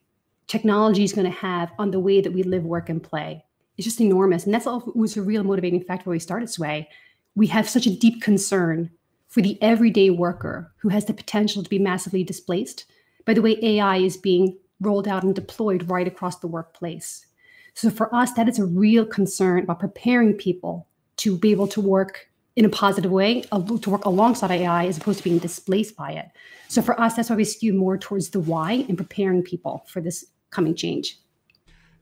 technology 0.47 1.03
is 1.03 1.13
going 1.13 1.31
to 1.31 1.37
have 1.37 1.71
on 1.77 1.91
the 1.91 1.99
way 1.99 2.21
that 2.21 2.33
we 2.33 2.41
live, 2.41 2.65
work, 2.65 2.89
and 2.89 3.03
play. 3.03 3.45
It's 3.77 3.85
just 3.85 4.01
enormous. 4.01 4.45
And 4.45 4.53
that's 4.53 4.65
all 4.65 4.91
was 4.95 5.15
a 5.15 5.21
real 5.21 5.43
motivating 5.43 5.83
factor 5.83 6.09
when 6.09 6.15
we 6.15 6.19
started 6.19 6.49
Sway. 6.49 6.89
We 7.35 7.45
have 7.47 7.69
such 7.69 7.85
a 7.85 7.95
deep 7.95 8.21
concern 8.21 8.89
for 9.29 9.41
the 9.41 9.57
everyday 9.61 10.09
worker 10.09 10.73
who 10.77 10.89
has 10.89 11.05
the 11.05 11.13
potential 11.13 11.63
to 11.63 11.69
be 11.69 11.79
massively 11.79 12.23
displaced 12.23 12.85
by 13.25 13.33
the 13.33 13.41
way 13.41 13.57
AI 13.61 13.97
is 13.97 14.17
being 14.17 14.57
rolled 14.81 15.07
out 15.07 15.23
and 15.23 15.35
deployed 15.35 15.89
right 15.89 16.07
across 16.07 16.39
the 16.39 16.47
workplace. 16.47 17.25
So 17.75 17.89
for 17.89 18.13
us, 18.13 18.33
that 18.33 18.49
is 18.49 18.59
a 18.59 18.65
real 18.65 19.05
concern 19.05 19.63
about 19.63 19.79
preparing 19.79 20.33
people 20.33 20.87
to 21.17 21.37
be 21.37 21.51
able 21.51 21.67
to 21.67 21.81
work 21.81 22.27
in 22.55 22.65
a 22.65 22.69
positive 22.69 23.11
way, 23.11 23.41
to 23.41 23.89
work 23.89 24.03
alongside 24.05 24.51
AI 24.51 24.87
as 24.87 24.97
opposed 24.97 25.19
to 25.19 25.23
being 25.23 25.37
displaced 25.37 25.95
by 25.95 26.11
it. 26.11 26.25
So 26.67 26.81
for 26.81 26.99
us, 26.99 27.13
that's 27.13 27.29
why 27.29 27.35
we 27.35 27.45
skew 27.45 27.73
more 27.73 27.97
towards 27.97 28.31
the 28.31 28.39
why 28.39 28.85
and 28.89 28.97
preparing 28.97 29.43
people 29.43 29.85
for 29.87 30.01
this 30.01 30.25
coming 30.49 30.75
change. 30.75 31.19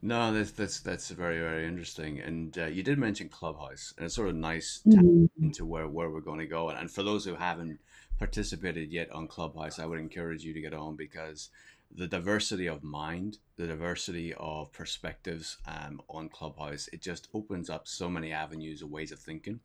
No, 0.07 0.31
that's 0.31 0.51
that's 0.51 0.79
that's 0.79 1.09
very 1.09 1.37
very 1.37 1.67
interesting. 1.67 2.21
And 2.21 2.57
uh, 2.57 2.67
you 2.67 2.81
did 2.81 2.97
mention 2.97 3.27
Clubhouse, 3.27 3.93
and 3.97 4.05
it's 4.05 4.15
sort 4.15 4.29
of 4.29 4.35
nice 4.35 4.79
mm-hmm. 4.87 5.25
into 5.43 5.65
where 5.65 5.85
where 5.89 6.09
we're 6.09 6.21
going 6.21 6.39
to 6.39 6.45
go. 6.45 6.69
And, 6.69 6.79
and 6.79 6.89
for 6.89 7.03
those 7.03 7.25
who 7.25 7.35
haven't 7.35 7.81
participated 8.17 8.89
yet 8.89 9.11
on 9.11 9.27
Clubhouse, 9.27 9.79
I 9.79 9.85
would 9.85 9.99
encourage 9.99 10.45
you 10.45 10.53
to 10.53 10.61
get 10.61 10.73
on 10.73 10.95
because 10.95 11.49
the 11.93 12.07
diversity 12.07 12.67
of 12.67 12.85
mind, 12.85 13.39
the 13.57 13.67
diversity 13.67 14.33
of 14.37 14.71
perspectives 14.71 15.57
um, 15.67 15.99
on 16.09 16.29
Clubhouse, 16.29 16.87
it 16.93 17.01
just 17.01 17.27
opens 17.33 17.69
up 17.69 17.85
so 17.85 18.09
many 18.09 18.31
avenues 18.31 18.81
of 18.81 18.89
ways 18.89 19.11
of 19.11 19.19
thinking 19.19 19.59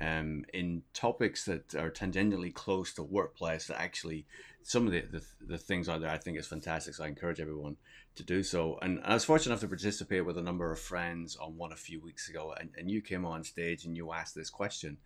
um, 0.00 0.44
in 0.52 0.82
topics 0.92 1.44
that 1.44 1.74
are 1.74 1.90
tangentially 1.90 2.52
close 2.52 2.92
to 2.94 3.02
workplace 3.02 3.68
that 3.68 3.80
actually 3.80 4.26
some 4.64 4.86
of 4.86 4.92
the, 4.92 5.02
the, 5.02 5.22
the, 5.46 5.58
things 5.58 5.88
out 5.88 6.00
there 6.00 6.10
I 6.10 6.18
think 6.18 6.38
is 6.38 6.46
fantastic. 6.46 6.94
So 6.94 7.04
I 7.04 7.06
encourage 7.08 7.40
everyone 7.40 7.76
to 8.16 8.22
do 8.22 8.42
so. 8.42 8.78
And 8.82 9.00
I 9.04 9.14
was 9.14 9.24
fortunate 9.24 9.52
enough 9.52 9.60
to 9.60 9.68
participate 9.68 10.26
with 10.26 10.38
a 10.38 10.42
number 10.42 10.72
of 10.72 10.80
friends 10.80 11.36
on 11.36 11.56
one 11.56 11.72
a 11.72 11.76
few 11.76 12.00
weeks 12.00 12.28
ago, 12.28 12.54
and, 12.58 12.70
and 12.76 12.90
you 12.90 13.00
came 13.00 13.24
on 13.24 13.44
stage 13.44 13.84
and 13.84 13.96
you 13.96 14.12
asked 14.12 14.34
this 14.34 14.50
question. 14.50 14.96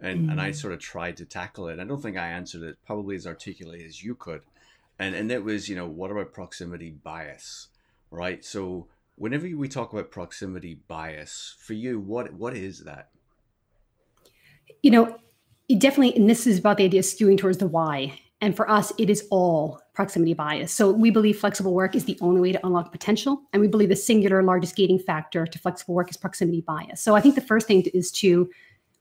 And, 0.00 0.26
mm. 0.26 0.32
and 0.32 0.40
I 0.40 0.50
mm. 0.50 0.54
sort 0.54 0.72
of 0.72 0.80
tried 0.80 1.16
to 1.18 1.24
tackle 1.24 1.68
it. 1.68 1.78
I 1.78 1.84
don't 1.84 2.02
think 2.02 2.16
I 2.16 2.28
answered 2.28 2.62
it 2.62 2.78
probably 2.84 3.14
as 3.14 3.26
articulately 3.26 3.84
as 3.84 4.02
you 4.02 4.14
could. 4.14 4.42
And, 4.98 5.14
and 5.14 5.30
it 5.30 5.44
was, 5.44 5.68
you 5.68 5.76
know, 5.76 5.86
what 5.86 6.10
about 6.10 6.32
proximity 6.32 6.90
bias, 6.90 7.68
right? 8.10 8.44
So 8.44 8.88
whenever 9.16 9.46
we 9.46 9.68
talk 9.68 9.92
about 9.92 10.10
proximity 10.10 10.80
bias, 10.88 11.54
for 11.58 11.74
you, 11.74 12.00
what 12.00 12.32
what 12.32 12.54
is 12.54 12.80
that? 12.80 13.10
you 14.82 14.90
know, 14.90 15.16
definitely, 15.78 16.16
and 16.16 16.28
this 16.28 16.46
is 16.46 16.58
about 16.58 16.76
the 16.76 16.84
idea 16.84 17.00
of 17.00 17.06
skewing 17.06 17.38
towards 17.38 17.58
the 17.58 17.66
why. 17.66 18.18
And 18.42 18.56
for 18.56 18.68
us, 18.68 18.92
it 18.98 19.08
is 19.08 19.26
all 19.30 19.80
proximity 19.94 20.34
bias. 20.34 20.72
So 20.72 20.90
we 20.90 21.10
believe 21.10 21.38
flexible 21.38 21.72
work 21.72 21.94
is 21.94 22.04
the 22.04 22.18
only 22.20 22.40
way 22.40 22.50
to 22.50 22.66
unlock 22.66 22.90
potential. 22.90 23.40
And 23.52 23.62
we 23.62 23.68
believe 23.68 23.88
the 23.88 23.96
singular 23.96 24.42
largest 24.42 24.74
gating 24.74 24.98
factor 24.98 25.46
to 25.46 25.58
flexible 25.60 25.94
work 25.94 26.10
is 26.10 26.16
proximity 26.16 26.60
bias. 26.60 27.00
So 27.00 27.14
I 27.14 27.20
think 27.20 27.36
the 27.36 27.40
first 27.40 27.68
thing 27.68 27.82
is 27.94 28.10
to 28.12 28.50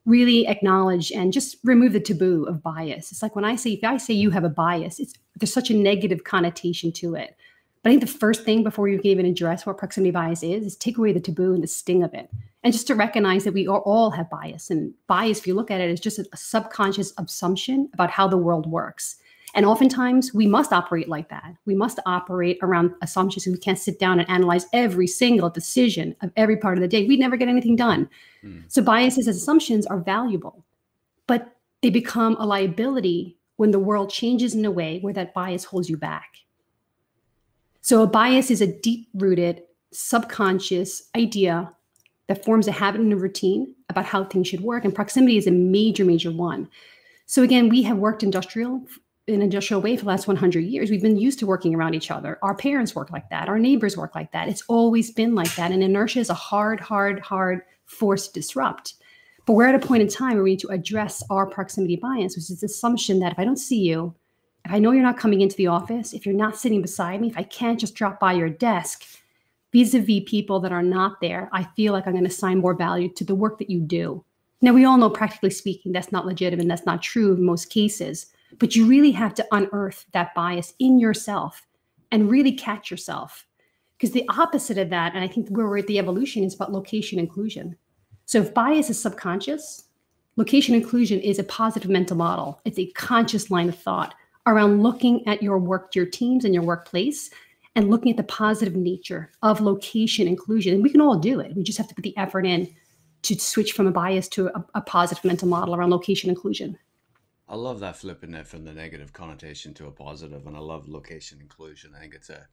really 0.05 0.47
acknowledge 0.47 1.11
and 1.11 1.33
just 1.33 1.57
remove 1.63 1.93
the 1.93 1.99
taboo 1.99 2.45
of 2.45 2.61
bias. 2.61 3.11
It's 3.11 3.23
like 3.23 3.35
when 3.35 3.43
I 3.43 3.55
say, 3.55 3.71
if 3.71 3.83
I 3.83 3.97
say 3.97 4.13
you 4.13 4.29
have 4.29 4.43
a 4.43 4.49
bias, 4.49 4.99
it's 4.99 5.13
there's 5.35 5.51
such 5.51 5.71
a 5.71 5.75
negative 5.75 6.23
connotation 6.23 6.91
to 6.93 7.15
it. 7.15 7.35
But 7.81 7.89
I 7.89 7.93
think 7.93 8.01
the 8.01 8.19
first 8.19 8.43
thing 8.43 8.63
before 8.63 8.89
you 8.89 8.99
can 8.99 9.07
even 9.07 9.25
address 9.25 9.65
what 9.65 9.79
proximity 9.79 10.11
bias 10.11 10.43
is, 10.43 10.65
is 10.67 10.75
take 10.75 10.99
away 10.99 11.13
the 11.13 11.19
taboo 11.19 11.55
and 11.55 11.63
the 11.63 11.67
sting 11.67 12.03
of 12.03 12.13
it. 12.13 12.29
And 12.63 12.71
just 12.71 12.85
to 12.87 12.95
recognize 12.95 13.43
that 13.45 13.55
we 13.55 13.67
all 13.67 14.11
have 14.11 14.29
bias. 14.29 14.69
And 14.69 14.93
bias, 15.07 15.39
if 15.39 15.47
you 15.47 15.55
look 15.55 15.71
at 15.71 15.81
it, 15.81 15.89
is 15.89 15.99
just 15.99 16.19
a 16.19 16.37
subconscious 16.37 17.11
assumption 17.17 17.89
about 17.93 18.11
how 18.11 18.27
the 18.27 18.37
world 18.37 18.69
works. 18.69 19.15
And 19.53 19.65
oftentimes 19.65 20.33
we 20.33 20.47
must 20.47 20.71
operate 20.71 21.09
like 21.09 21.29
that. 21.29 21.55
We 21.65 21.75
must 21.75 21.99
operate 22.05 22.57
around 22.61 22.93
assumptions. 23.01 23.45
We 23.45 23.57
can't 23.57 23.77
sit 23.77 23.99
down 23.99 24.19
and 24.19 24.29
analyze 24.29 24.65
every 24.73 25.07
single 25.07 25.49
decision 25.49 26.15
of 26.21 26.31
every 26.37 26.57
part 26.57 26.77
of 26.77 26.81
the 26.81 26.87
day. 26.87 27.05
We'd 27.05 27.19
never 27.19 27.35
get 27.35 27.49
anything 27.49 27.75
done. 27.75 28.09
Mm. 28.43 28.63
So 28.67 28.81
biases 28.81 29.27
as 29.27 29.35
assumptions 29.35 29.85
are 29.85 29.99
valuable, 29.99 30.63
but 31.27 31.55
they 31.81 31.89
become 31.89 32.35
a 32.39 32.45
liability 32.45 33.37
when 33.57 33.71
the 33.71 33.79
world 33.79 34.09
changes 34.09 34.55
in 34.55 34.65
a 34.65 34.71
way 34.71 34.99
where 34.99 35.13
that 35.13 35.33
bias 35.33 35.65
holds 35.65 35.89
you 35.89 35.97
back. 35.97 36.37
So 37.81 38.01
a 38.01 38.07
bias 38.07 38.49
is 38.51 38.61
a 38.61 38.67
deep 38.67 39.09
rooted 39.13 39.63
subconscious 39.91 41.09
idea 41.15 41.73
that 42.27 42.45
forms 42.45 42.67
a 42.67 42.71
habit 42.71 43.01
and 43.01 43.11
a 43.11 43.17
routine 43.17 43.75
about 43.89 44.05
how 44.05 44.23
things 44.23 44.47
should 44.47 44.61
work. 44.61 44.85
And 44.85 44.95
proximity 44.95 45.37
is 45.37 45.47
a 45.47 45.51
major, 45.51 46.05
major 46.05 46.31
one. 46.31 46.69
So 47.25 47.43
again, 47.43 47.69
we 47.69 47.81
have 47.83 47.97
worked 47.97 48.23
industrial 48.23 48.77
in 48.77 48.87
an 49.27 49.41
industrial 49.41 49.81
way 49.81 49.95
for 49.95 50.03
the 50.03 50.09
last 50.09 50.27
100 50.27 50.59
years. 50.61 50.89
We've 50.89 51.01
been 51.01 51.17
used 51.17 51.39
to 51.39 51.45
working 51.45 51.75
around 51.75 51.93
each 51.93 52.11
other. 52.11 52.39
Our 52.41 52.55
parents 52.55 52.95
work 52.95 53.11
like 53.11 53.29
that. 53.29 53.47
Our 53.47 53.59
neighbors 53.59 53.95
work 53.95 54.15
like 54.15 54.31
that. 54.31 54.47
It's 54.47 54.63
always 54.67 55.11
been 55.11 55.35
like 55.35 55.53
that. 55.55 55.71
And 55.71 55.83
inertia 55.83 56.19
is 56.19 56.29
a 56.29 56.35
hard, 56.35 56.79
hard, 56.79 57.19
hard 57.19 57.61
force 57.85 58.27
to 58.27 58.33
disrupt. 58.33 58.95
But 59.45 59.53
we're 59.53 59.67
at 59.67 59.75
a 59.75 59.85
point 59.85 60.01
in 60.01 60.07
time 60.07 60.35
where 60.35 60.43
we 60.43 60.51
need 60.51 60.59
to 60.61 60.69
address 60.69 61.23
our 61.29 61.45
proximity 61.45 61.95
bias, 61.95 62.35
which 62.35 62.49
is 62.49 62.59
the 62.59 62.65
assumption 62.65 63.19
that 63.19 63.33
if 63.33 63.39
I 63.39 63.45
don't 63.45 63.57
see 63.57 63.79
you, 63.79 64.15
if 64.65 64.71
I 64.71 64.79
know 64.79 64.91
you're 64.91 65.03
not 65.03 65.17
coming 65.17 65.41
into 65.41 65.55
the 65.55 65.67
office, 65.67 66.13
if 66.13 66.25
you're 66.25 66.35
not 66.35 66.57
sitting 66.57 66.81
beside 66.81 67.21
me, 67.21 67.27
if 67.27 67.37
I 67.37 67.43
can't 67.43 67.79
just 67.79 67.95
drop 67.95 68.19
by 68.19 68.33
your 68.33 68.49
desk, 68.49 69.03
vis-a-vis 69.73 70.23
people 70.25 70.59
that 70.59 70.71
are 70.71 70.83
not 70.83 71.19
there, 71.21 71.49
I 71.51 71.63
feel 71.75 71.93
like 71.93 72.05
I'm 72.05 72.13
going 72.13 72.25
to 72.25 72.29
assign 72.29 72.59
more 72.59 72.75
value 72.75 73.11
to 73.13 73.23
the 73.23 73.35
work 73.35 73.57
that 73.59 73.69
you 73.69 73.79
do. 73.81 74.23
Now 74.61 74.73
we 74.73 74.85
all 74.85 74.97
know 74.97 75.09
practically 75.09 75.49
speaking 75.49 75.91
that's 75.91 76.11
not 76.11 76.27
legitimate 76.27 76.67
that's 76.67 76.85
not 76.85 77.01
true 77.01 77.33
in 77.33 77.43
most 77.43 77.71
cases, 77.71 78.27
but 78.61 78.75
you 78.75 78.85
really 78.85 79.11
have 79.11 79.33
to 79.33 79.47
unearth 79.51 80.05
that 80.13 80.35
bias 80.35 80.75
in 80.77 80.99
yourself 80.99 81.65
and 82.11 82.29
really 82.29 82.51
catch 82.51 82.91
yourself. 82.91 83.47
Because 83.97 84.13
the 84.13 84.29
opposite 84.29 84.77
of 84.77 84.91
that, 84.91 85.15
and 85.15 85.23
I 85.23 85.27
think 85.27 85.49
where 85.49 85.65
we're 85.65 85.79
at 85.79 85.87
the 85.87 85.97
evolution 85.97 86.43
is 86.43 86.53
about 86.53 86.71
location 86.71 87.17
inclusion. 87.17 87.75
So 88.27 88.39
if 88.39 88.53
bias 88.53 88.91
is 88.91 89.01
subconscious, 89.01 89.85
location 90.35 90.75
inclusion 90.75 91.19
is 91.21 91.39
a 91.39 91.43
positive 91.43 91.89
mental 91.89 92.15
model. 92.15 92.61
It's 92.63 92.77
a 92.77 92.91
conscious 92.91 93.49
line 93.49 93.67
of 93.67 93.77
thought 93.77 94.13
around 94.45 94.83
looking 94.83 95.27
at 95.27 95.41
your 95.41 95.57
work, 95.57 95.95
your 95.95 96.05
teams 96.05 96.45
and 96.45 96.53
your 96.53 96.63
workplace 96.63 97.31
and 97.75 97.89
looking 97.89 98.11
at 98.11 98.17
the 98.17 98.23
positive 98.23 98.75
nature 98.75 99.31
of 99.41 99.59
location 99.59 100.27
inclusion. 100.27 100.75
And 100.75 100.83
we 100.83 100.91
can 100.91 101.01
all 101.01 101.17
do 101.17 101.39
it. 101.39 101.55
We 101.55 101.63
just 101.63 101.79
have 101.79 101.87
to 101.87 101.95
put 101.95 102.03
the 102.03 102.15
effort 102.15 102.45
in 102.45 102.71
to 103.23 103.39
switch 103.39 103.73
from 103.73 103.87
a 103.87 103.91
bias 103.91 104.27
to 104.29 104.49
a, 104.49 104.65
a 104.75 104.81
positive 104.81 105.25
mental 105.25 105.47
model 105.47 105.73
around 105.73 105.89
location 105.89 106.29
inclusion. 106.29 106.77
I 107.51 107.55
love 107.55 107.81
that 107.81 107.97
flipping 107.97 108.33
it 108.33 108.47
from 108.47 108.63
the 108.63 108.71
negative 108.71 109.11
connotation 109.11 109.73
to 109.73 109.87
a 109.87 109.91
positive, 109.91 110.47
and 110.47 110.55
I 110.55 110.61
love 110.61 110.87
location 110.87 111.41
inclusion. 111.41 111.91
I 111.93 111.99
think 111.99 112.13
it's 112.15 112.29
a, 112.29 112.47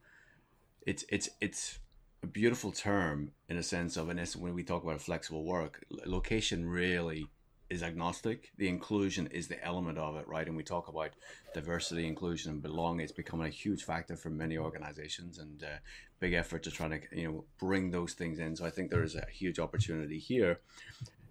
it's 0.84 1.04
it's 1.08 1.28
it's 1.40 1.78
a 2.24 2.26
beautiful 2.26 2.72
term 2.72 3.30
in 3.48 3.56
a 3.56 3.62
sense 3.62 3.96
of, 3.96 4.10
essence, 4.10 4.34
when 4.34 4.54
we 4.54 4.64
talk 4.64 4.82
about 4.82 5.00
flexible 5.00 5.44
work, 5.44 5.84
location 6.04 6.68
really 6.68 7.28
is 7.70 7.84
agnostic. 7.84 8.50
The 8.56 8.68
inclusion 8.68 9.28
is 9.28 9.46
the 9.46 9.64
element 9.64 9.98
of 9.98 10.16
it, 10.16 10.26
right? 10.26 10.48
And 10.48 10.56
we 10.56 10.64
talk 10.64 10.88
about 10.88 11.10
diversity, 11.54 12.04
inclusion, 12.04 12.50
and 12.50 12.62
belonging. 12.62 13.02
It's 13.02 13.12
becoming 13.12 13.46
a 13.46 13.50
huge 13.50 13.84
factor 13.84 14.16
for 14.16 14.30
many 14.30 14.58
organizations 14.58 15.38
and 15.38 15.62
uh, 15.62 15.78
big 16.18 16.32
effort 16.32 16.64
to 16.64 16.72
try 16.72 16.88
to 16.88 17.00
you 17.12 17.28
know 17.28 17.44
bring 17.60 17.92
those 17.92 18.14
things 18.14 18.40
in. 18.40 18.56
So 18.56 18.66
I 18.66 18.70
think 18.70 18.90
there 18.90 19.04
is 19.04 19.14
a 19.14 19.26
huge 19.30 19.60
opportunity 19.60 20.18
here. 20.18 20.58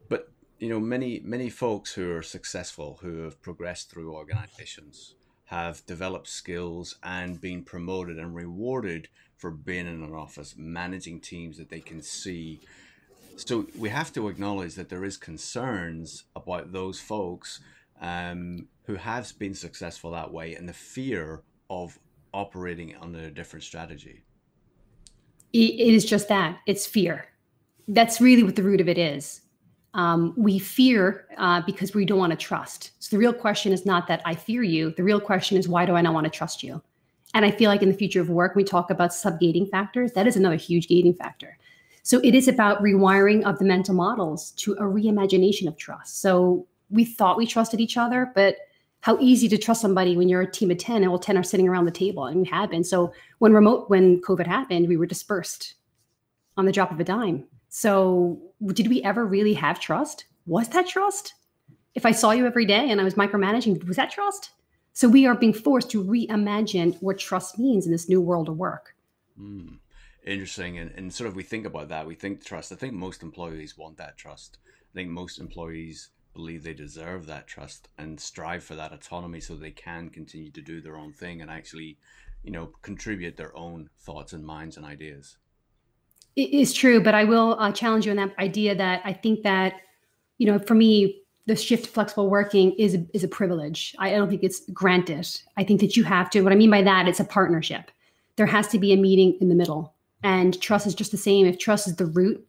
But 0.08 0.32
you 0.60 0.70
know, 0.70 0.80
many 0.80 1.22
many 1.24 1.50
folks 1.50 1.94
who 1.94 2.12
are 2.12 2.24
successful, 2.24 3.00
who 3.02 3.24
have 3.24 3.42
progressed 3.42 3.90
through 3.90 4.14
organizations, 4.14 5.16
have 5.46 5.86
developed 5.86 6.28
skills 6.28 6.98
and 7.04 7.40
been 7.40 7.64
promoted 7.64 8.18
and 8.18 8.36
rewarded 8.36 9.08
for 9.38 9.52
being 9.52 9.88
in 9.88 10.04
an 10.04 10.14
office, 10.14 10.56
managing 10.58 11.20
teams 11.20 11.58
that 11.58 11.70
they 11.70 11.80
can 11.80 12.02
see 12.02 12.60
so 13.38 13.68
we 13.78 13.90
have 13.90 14.12
to 14.14 14.28
acknowledge 14.30 14.76
that 14.76 14.90
there 14.90 15.04
is 15.04 15.16
concerns 15.16 16.24
about 16.36 16.72
those 16.72 17.00
folks 17.00 17.60
um, 18.02 18.68
who 18.86 18.96
have 18.96 19.32
been 19.38 19.54
successful 19.54 20.12
that 20.12 20.32
way 20.32 20.56
and 20.56 20.68
the 20.68 20.74
fear 20.74 21.44
of 21.70 22.00
operating 22.34 22.96
under 23.00 23.20
a 23.20 23.32
different 23.32 23.64
strategy. 23.64 24.24
It 25.54 25.94
is 25.94 26.04
just 26.04 26.28
that 26.30 26.60
it's 26.66 26.86
fear. 26.86 27.28
That's 27.88 28.20
really 28.20 28.44
what 28.44 28.56
the 28.56 28.64
root 28.64 28.82
of 28.82 28.90
it 28.90 28.98
is. 28.98 29.42
Um, 29.98 30.34
we 30.38 30.60
fear 30.60 31.26
uh, 31.38 31.62
because 31.66 31.94
we 31.94 32.06
don't 32.06 32.20
want 32.20 32.32
to 32.32 32.38
trust. 32.38 32.92
So 33.00 33.16
the 33.16 33.20
real 33.20 33.34
question 33.34 33.74
is 33.74 33.86
not 33.86 34.08
that 34.08 34.22
I 34.26 34.36
fear 34.36 34.64
you. 34.64 34.92
The 34.92 35.04
real 35.04 35.20
question 35.20 35.58
is 35.58 35.68
why 35.68 35.86
do 35.86 35.96
I 35.96 36.02
not 36.02 36.14
want 36.14 36.26
to 36.26 36.30
trust 36.30 36.64
you? 36.64 36.82
And 37.34 37.44
I 37.44 37.52
feel 37.52 37.70
like 37.70 37.82
in 37.82 37.90
the 37.90 37.96
future 37.96 38.22
of 38.22 38.30
work, 38.30 38.56
we 38.56 38.64
talk 38.64 38.90
about 38.90 39.14
subgating 39.14 39.66
factors. 39.66 40.14
That 40.14 40.28
is 40.28 40.36
another 40.36 40.56
huge 40.56 40.88
gating 40.88 41.16
factor. 41.16 41.58
So 42.04 42.22
it 42.24 42.36
is 42.36 42.48
about 42.48 42.82
rewiring 42.82 43.44
of 43.44 43.60
the 43.60 43.66
mental 43.66 43.94
models 43.94 44.52
to 44.52 44.74
a 44.74 44.84
reimagination 44.84 45.68
of 45.68 45.76
trust. 45.76 46.22
So 46.22 46.66
we 46.90 47.04
thought 47.04 47.38
we 47.38 47.46
trusted 47.46 47.82
each 47.82 47.98
other, 47.98 48.32
but 48.34 48.56
how 49.02 49.18
easy 49.20 49.50
to 49.50 49.58
trust 49.58 49.82
somebody 49.82 50.16
when 50.16 50.30
you're 50.30 50.42
a 50.42 50.52
team 50.52 50.72
of 50.72 50.78
10 50.78 51.04
and 51.04 51.12
all 51.12 51.20
10 51.20 51.38
are 51.38 51.44
sitting 51.44 51.68
around 51.68 51.86
the 51.86 51.92
table 51.92 52.26
and 52.26 52.42
we 52.42 52.48
have 52.48 52.70
been. 52.70 52.84
So 52.84 53.14
when 53.40 53.54
remote, 53.54 53.90
when 53.90 54.22
COVID 54.22 54.48
happened, 54.48 54.88
we 54.88 54.98
were 54.98 55.06
dispersed 55.06 55.76
on 56.56 56.66
the 56.66 56.72
drop 56.72 56.92
of 56.92 57.00
a 57.00 57.04
dime. 57.04 57.46
So 57.70 58.40
did 58.68 58.88
we 58.88 59.02
ever 59.04 59.26
really 59.26 59.54
have 59.54 59.80
trust? 59.80 60.26
Was 60.46 60.70
that 60.70 60.88
trust? 60.88 61.34
If 61.96 62.06
I 62.06 62.12
saw 62.12 62.32
you 62.32 62.46
every 62.46 62.66
day 62.66 62.90
and 62.90 63.02
I 63.02 63.04
was 63.04 63.16
micromanaging, 63.16 63.86
was 63.88 63.98
that 63.98 64.12
trust? 64.12 64.52
So 64.94 65.08
we 65.08 65.26
are 65.26 65.36
being 65.36 65.54
forced 65.54 65.92
to 65.92 66.04
reimagine 66.04 67.00
what 67.02 67.20
trust 67.20 67.60
means 67.60 67.86
in 67.86 67.92
this 67.92 68.10
new 68.10 68.22
world 68.22 68.50
of 68.50 68.58
work. 68.58 68.96
Mm 69.40 69.78
interesting 70.28 70.78
and, 70.78 70.92
and 70.96 71.14
sort 71.14 71.28
of 71.28 71.36
we 71.36 71.44
think 71.44 71.66
about 71.66 71.88
that 71.88 72.06
we 72.06 72.14
think 72.14 72.44
trust 72.44 72.72
i 72.72 72.76
think 72.76 72.94
most 72.94 73.24
employees 73.24 73.78
want 73.78 73.98
that 73.98 74.18
trust 74.18 74.58
i 74.68 74.94
think 74.94 75.10
most 75.10 75.40
employees 75.40 76.10
believe 76.34 76.64
they 76.64 76.74
deserve 76.74 77.26
that 77.26 77.48
trust 77.48 77.88
and 77.98 78.20
strive 78.20 78.64
for 78.64 78.76
that 78.76 78.92
autonomy 78.92 79.40
so 79.40 79.56
they 79.56 79.72
can 79.72 80.10
continue 80.10 80.52
to 80.52 80.62
do 80.62 80.82
their 80.82 80.98
own 80.98 81.14
thing 81.14 81.42
and 81.42 81.50
actually 81.50 81.98
you 82.44 82.52
know 82.52 82.70
contribute 82.82 83.38
their 83.38 83.56
own 83.56 83.90
thoughts 84.00 84.34
and 84.34 84.46
minds 84.46 84.76
and 84.76 84.86
ideas 84.86 85.38
it 86.38 86.50
is 86.54 86.72
true 86.74 87.02
but 87.02 87.14
i 87.14 87.24
will 87.24 87.58
uh, 87.60 87.72
challenge 87.72 88.06
you 88.06 88.12
on 88.12 88.18
that 88.18 88.32
idea 88.40 88.74
that 88.74 89.02
i 89.04 89.12
think 89.12 89.44
that 89.44 89.74
you 90.38 90.48
know 90.48 90.58
for 90.58 90.76
me 90.76 91.22
the 91.46 91.56
shift 91.56 91.86
to 91.86 91.92
flexible 91.92 92.30
working 92.30 92.72
is 92.74 92.98
is 93.14 93.24
a 93.24 93.28
privilege 93.28 93.96
I 94.00 94.12
don't 94.12 94.30
think 94.30 94.44
it's 94.44 94.62
granted 94.72 95.28
i 95.58 95.64
think 95.64 95.82
that 95.82 95.98
you 95.98 96.04
have 96.06 96.30
to 96.32 96.42
what 96.42 96.54
i 96.54 96.56
mean 96.56 96.72
by 96.72 96.82
that 96.84 97.08
it's 97.08 97.20
a 97.20 97.26
partnership 97.26 97.92
there 98.38 98.46
has 98.46 98.68
to 98.70 98.80
be 98.80 98.94
a 98.94 98.98
meeting 98.98 99.38
in 99.42 99.50
the 99.50 99.56
middle 99.56 99.94
and 100.24 100.60
trust 100.62 100.88
is 100.88 100.96
just 100.96 101.12
the 101.12 101.18
same. 101.18 101.46
If 101.46 101.60
trust 101.60 101.88
is 101.88 101.96
the 101.96 102.06
root, 102.06 102.46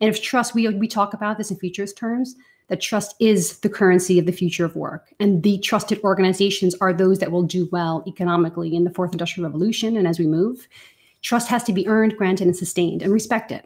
and 0.00 0.08
if 0.08 0.22
trust, 0.22 0.54
we 0.54 0.68
we 0.68 0.88
talk 0.88 1.12
about 1.14 1.38
this 1.38 1.50
in 1.50 1.58
futures 1.58 1.92
terms, 1.92 2.34
that 2.68 2.80
trust 2.80 3.14
is 3.20 3.58
the 3.58 3.68
currency 3.68 4.18
of 4.18 4.26
the 4.26 4.32
future 4.32 4.64
of 4.64 4.76
work. 4.76 5.12
And 5.20 5.42
the 5.42 5.58
trusted 5.58 6.00
organizations 6.02 6.74
are 6.80 6.92
those 6.92 7.18
that 7.18 7.30
will 7.30 7.42
do 7.42 7.68
well 7.72 8.02
economically 8.06 8.74
in 8.74 8.84
the 8.84 8.90
fourth 8.90 9.12
industrial 9.12 9.48
revolution 9.48 9.96
and 9.96 10.06
as 10.06 10.18
we 10.18 10.26
move. 10.26 10.66
Trust 11.22 11.48
has 11.48 11.62
to 11.64 11.72
be 11.72 11.86
earned, 11.86 12.16
granted, 12.16 12.46
and 12.46 12.56
sustained 12.56 13.02
and 13.02 13.12
respected. 13.12 13.62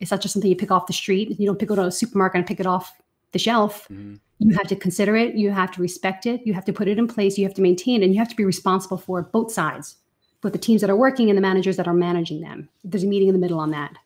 It's 0.00 0.10
not 0.10 0.20
just 0.20 0.34
something 0.34 0.50
you 0.50 0.56
pick 0.56 0.70
off 0.70 0.86
the 0.86 0.92
street. 0.92 1.38
You 1.38 1.46
don't 1.46 1.58
pick 1.58 1.70
it 1.70 1.78
out 1.78 1.78
of 1.78 1.86
a 1.86 1.92
supermarket 1.92 2.38
and 2.38 2.46
pick 2.46 2.60
it 2.60 2.66
off 2.66 3.00
the 3.32 3.38
shelf. 3.38 3.86
Mm-hmm. 3.90 4.14
You 4.38 4.56
have 4.56 4.66
to 4.68 4.76
consider 4.76 5.16
it, 5.16 5.34
you 5.34 5.50
have 5.50 5.70
to 5.72 5.80
respect 5.80 6.26
it, 6.26 6.42
you 6.44 6.52
have 6.52 6.64
to 6.66 6.72
put 6.72 6.88
it 6.88 6.98
in 6.98 7.08
place, 7.08 7.38
you 7.38 7.44
have 7.44 7.54
to 7.54 7.62
maintain 7.62 8.02
it, 8.02 8.04
and 8.04 8.14
you 8.14 8.18
have 8.18 8.28
to 8.28 8.36
be 8.36 8.44
responsible 8.44 8.98
for 8.98 9.22
both 9.22 9.50
sides, 9.50 9.96
both 10.42 10.52
the 10.52 10.58
teams 10.58 10.82
that 10.82 10.90
are 10.90 10.96
working 10.96 11.30
and 11.30 11.38
the 11.38 11.42
managers 11.42 11.78
that 11.78 11.88
are 11.88 11.94
managing 11.94 12.42
them. 12.42 12.68
There's 12.84 13.04
a 13.04 13.06
meeting 13.06 13.28
in 13.28 13.34
the 13.34 13.40
middle 13.40 13.58
on 13.58 13.70
that. 13.70 13.96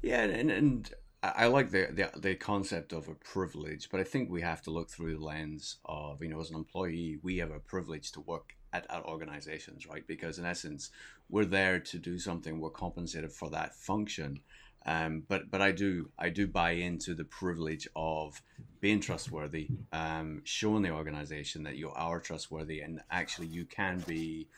Yeah, 0.00 0.22
and, 0.22 0.50
and 0.50 0.90
I 1.22 1.46
like 1.46 1.70
the, 1.70 1.88
the, 1.90 2.18
the 2.18 2.34
concept 2.34 2.92
of 2.92 3.08
a 3.08 3.14
privilege, 3.14 3.88
but 3.90 4.00
I 4.00 4.04
think 4.04 4.30
we 4.30 4.42
have 4.42 4.62
to 4.62 4.70
look 4.70 4.90
through 4.90 5.16
the 5.16 5.24
lens 5.24 5.76
of 5.84 6.22
you 6.22 6.28
know 6.28 6.40
as 6.40 6.50
an 6.50 6.56
employee 6.56 7.18
we 7.22 7.38
have 7.38 7.50
a 7.50 7.60
privilege 7.60 8.12
to 8.12 8.20
work 8.20 8.54
at, 8.74 8.86
at 8.90 9.04
organizations, 9.04 9.86
right? 9.86 10.06
Because 10.06 10.38
in 10.38 10.44
essence 10.44 10.90
we're 11.30 11.44
there 11.44 11.78
to 11.80 11.98
do 11.98 12.18
something, 12.18 12.60
we're 12.60 12.70
compensated 12.70 13.32
for 13.32 13.50
that 13.50 13.74
function. 13.74 14.40
Um, 14.86 15.22
but 15.26 15.50
but 15.50 15.62
I 15.62 15.72
do 15.72 16.10
I 16.18 16.28
do 16.28 16.46
buy 16.46 16.72
into 16.72 17.14
the 17.14 17.24
privilege 17.24 17.88
of 17.96 18.42
being 18.80 19.00
trustworthy, 19.00 19.68
um, 19.92 20.42
showing 20.44 20.82
the 20.82 20.90
organization 20.90 21.62
that 21.62 21.76
you 21.76 21.90
are 21.90 22.20
trustworthy, 22.20 22.80
and 22.80 23.00
actually 23.10 23.46
you 23.46 23.64
can 23.64 24.04
be 24.06 24.48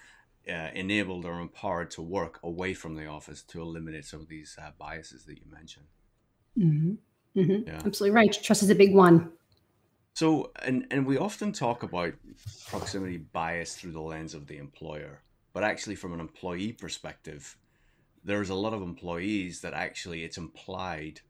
uh, 0.49 0.71
enabled 0.75 1.25
or 1.25 1.39
empowered 1.41 1.93
to 1.93 2.03
work 2.03 2.41
away 2.43 2.75
from 2.75 2.97
the 2.97 3.07
office 3.07 3.43
to 3.43 3.61
eliminate 3.61 4.05
some 4.05 4.21
of 4.21 4.29
these 4.29 4.59
uh, 4.61 4.71
biases 4.79 5.25
that 5.27 5.37
you 5.39 5.45
mentioned. 5.49 5.87
Mm-hmm. 6.59 7.41
Mm-hmm. 7.41 7.69
Yeah. 7.69 7.83
Absolutely 7.85 8.17
right. 8.17 8.33
Trust 8.43 8.65
is 8.65 8.71
a 8.71 8.75
big 8.75 8.95
one. 8.95 9.31
So, 10.17 10.51
and 10.63 10.87
and 10.91 11.05
we 11.05 11.19
often 11.19 11.53
talk 11.53 11.83
about 11.83 12.15
proximity 12.69 13.19
bias 13.19 13.75
through 13.75 13.93
the 13.93 14.01
lens 14.01 14.33
of 14.33 14.47
the 14.47 14.57
employer, 14.57 15.21
but 15.53 15.63
actually, 15.63 15.95
from 15.95 16.15
an 16.15 16.21
employee 16.21 16.73
perspective, 16.73 17.59
there's 18.25 18.49
a 18.49 18.55
lot 18.55 18.73
of 18.73 18.81
employees 18.81 19.61
that 19.61 19.75
actually 19.75 20.25
it's 20.25 20.39
implied 20.39 21.21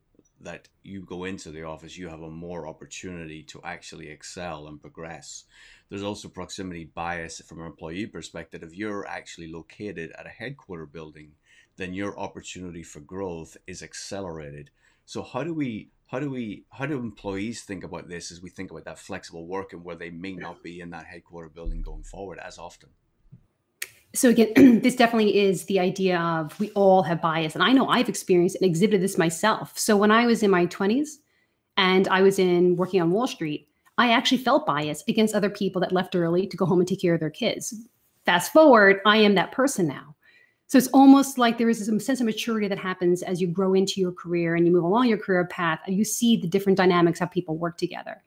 that 0.41 0.69
you 0.85 1.03
go 1.03 1.25
into 1.25 1.51
the 1.51 1.65
office, 1.65 1.99
you 1.99 2.09
have 2.09 2.23
a 2.23 2.31
more 2.31 2.69
opportunity 2.69 3.43
to 3.43 3.61
actually 3.65 4.09
excel 4.09 4.69
and 4.69 4.81
progress. 4.81 5.47
There's 5.89 6.05
also 6.05 6.29
proximity 6.29 6.85
bias 6.85 7.43
from 7.45 7.59
an 7.59 7.67
employee 7.67 8.07
perspective. 8.07 8.63
If 8.63 8.77
you're 8.77 9.05
actually 9.09 9.51
located 9.51 10.13
at 10.13 10.27
a 10.27 10.37
headquarter 10.41 10.87
building, 10.87 11.33
then 11.77 11.93
your 11.93 12.17
opportunity 12.17 12.85
for 12.85 13.01
growth 13.01 13.57
is 13.67 13.83
accelerated. 13.83 14.71
So 15.07 15.23
how 15.23 15.43
do 15.43 15.53
we 15.53 15.89
how 16.07 16.21
do 16.21 16.31
we 16.31 16.65
how 16.71 16.87
do 16.87 16.99
employees 16.99 17.63
think 17.63 17.85
about 17.85 18.09
this 18.09 18.31
as 18.31 18.41
we 18.41 18.51
think 18.51 18.71
about 18.71 18.85
that 18.85 18.99
flexible 18.99 19.47
working 19.47 19.83
where 19.83 19.97
they 19.97 20.11
may 20.11 20.35
not 20.35 20.63
be 20.63 20.81
in 20.81 20.91
that 20.91 21.07
headquarter 21.07 21.49
building 21.49 21.83
going 21.83 22.05
forward 22.05 22.39
as 22.39 22.59
often? 22.59 22.91
So 24.15 24.31
again, 24.31 24.81
this 24.83 24.97
definitely 24.97 25.39
is 25.39 25.65
the 25.65 25.81
idea 25.81 26.19
of 26.19 26.59
we 26.59 26.71
all 26.71 27.03
have 27.03 27.21
bias. 27.21 27.55
And 27.55 27.63
I 27.63 27.73
know 27.73 27.89
I've 27.89 28.09
experienced 28.09 28.57
and 28.57 28.65
exhibited 28.65 29.03
this 29.03 29.19
myself. 29.19 29.79
So 29.79 29.97
when 29.97 30.11
I 30.11 30.27
was 30.27 30.43
in 30.43 30.51
my 30.51 30.67
20s 30.67 31.09
and 31.77 32.09
I 32.09 32.23
was 32.23 32.39
in 32.39 32.77
working 32.77 33.03
on 33.03 33.11
Wall 33.11 33.27
Street, 33.27 33.69
I 33.99 34.13
actually 34.13 34.39
felt 34.39 34.67
bias 34.67 35.03
against 35.09 35.35
other 35.35 35.51
people 35.51 35.81
that 35.81 35.93
left 35.93 36.15
early 36.15 36.47
to 36.47 36.57
go 36.57 36.67
home 36.67 36.81
and 36.81 36.89
take 36.89 37.01
care 37.01 37.15
of 37.15 37.21
their 37.21 37.31
kids. 37.31 37.75
Fast 38.25 38.53
forward, 38.53 39.01
I 39.07 39.19
am 39.19 39.35
that 39.35 39.53
person 39.53 39.87
now. 39.87 40.16
So 40.69 40.79
it's 40.79 40.89
almost 40.89 41.39
like 41.39 41.59
there 41.59 41.71
is 41.71 41.85
some 41.85 42.01
sense 42.01 42.21
of 42.21 42.27
maturity 42.27 42.67
that 42.67 42.79
happens 42.79 43.23
as 43.23 43.41
you 43.41 43.47
grow 43.47 43.73
into 43.75 44.01
your 44.01 44.11
career 44.11 44.57
and 44.57 44.67
you 44.67 44.73
move 44.73 44.83
along 44.83 45.07
your 45.07 45.19
career 45.19 45.45
path 45.45 45.79
you 45.87 46.05
see 46.05 46.37
the 46.37 46.49
different 46.49 46.77
dynamics 46.77 47.21
how 47.21 47.27
people 47.27 47.57
work 47.57 47.79
together. 47.79 48.23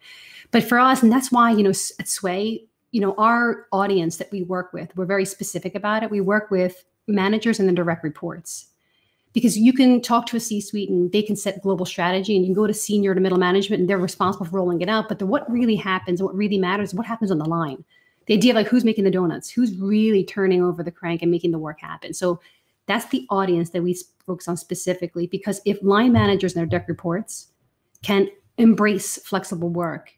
But 0.51 0.63
for 0.63 0.79
us, 0.79 1.03
and 1.03 1.11
that's 1.11 1.31
why, 1.31 1.51
you 1.51 1.63
know, 1.63 1.73
at 1.99 2.07
Sway, 2.07 2.63
you 2.91 3.01
know, 3.01 3.13
our 3.17 3.67
audience 3.71 4.17
that 4.17 4.31
we 4.31 4.43
work 4.43 4.73
with, 4.73 4.95
we're 4.95 5.05
very 5.05 5.25
specific 5.25 5.75
about 5.75 6.01
it. 6.01 6.09
We 6.09 6.21
work 6.21 6.49
with 6.49 6.85
managers 7.07 7.59
and 7.59 7.67
then 7.67 7.75
direct 7.75 8.03
reports 8.03 8.67
because 9.33 9.57
you 9.57 9.73
can 9.73 10.01
talk 10.01 10.25
to 10.27 10.37
a 10.37 10.39
C-suite 10.39 10.89
and 10.89 11.11
they 11.11 11.21
can 11.21 11.35
set 11.35 11.61
global 11.61 11.85
strategy 11.85 12.35
and 12.35 12.43
you 12.43 12.47
can 12.47 12.55
go 12.55 12.65
to 12.65 12.73
senior 12.73 13.13
to 13.13 13.21
middle 13.21 13.37
management 13.37 13.81
and 13.81 13.89
they're 13.89 13.97
responsible 13.97 14.45
for 14.45 14.55
rolling 14.55 14.81
it 14.81 14.89
out. 14.89 15.07
But 15.07 15.19
the, 15.19 15.25
what 15.25 15.49
really 15.51 15.75
happens, 15.75 16.19
and 16.19 16.27
what 16.27 16.35
really 16.35 16.57
matters, 16.57 16.93
what 16.93 17.05
happens 17.05 17.31
on 17.31 17.37
the 17.37 17.45
line. 17.45 17.83
The 18.29 18.35
idea 18.35 18.51
of 18.51 18.57
like 18.57 18.67
who's 18.67 18.85
making 18.85 19.05
the 19.05 19.11
donuts, 19.11 19.49
who's 19.49 19.75
really 19.79 20.23
turning 20.23 20.61
over 20.61 20.83
the 20.83 20.91
crank 20.91 21.23
and 21.23 21.31
making 21.31 21.49
the 21.49 21.57
work 21.57 21.81
happen. 21.81 22.13
So 22.13 22.39
that's 22.85 23.07
the 23.07 23.25
audience 23.31 23.71
that 23.71 23.81
we 23.81 23.97
focus 24.27 24.47
on 24.47 24.55
specifically 24.55 25.25
because 25.25 25.61
if 25.65 25.81
line 25.81 26.13
managers 26.13 26.53
and 26.53 26.59
their 26.59 26.79
deck 26.79 26.87
reports 26.87 27.47
can 28.03 28.29
embrace 28.59 29.17
flexible 29.17 29.69
work, 29.69 30.11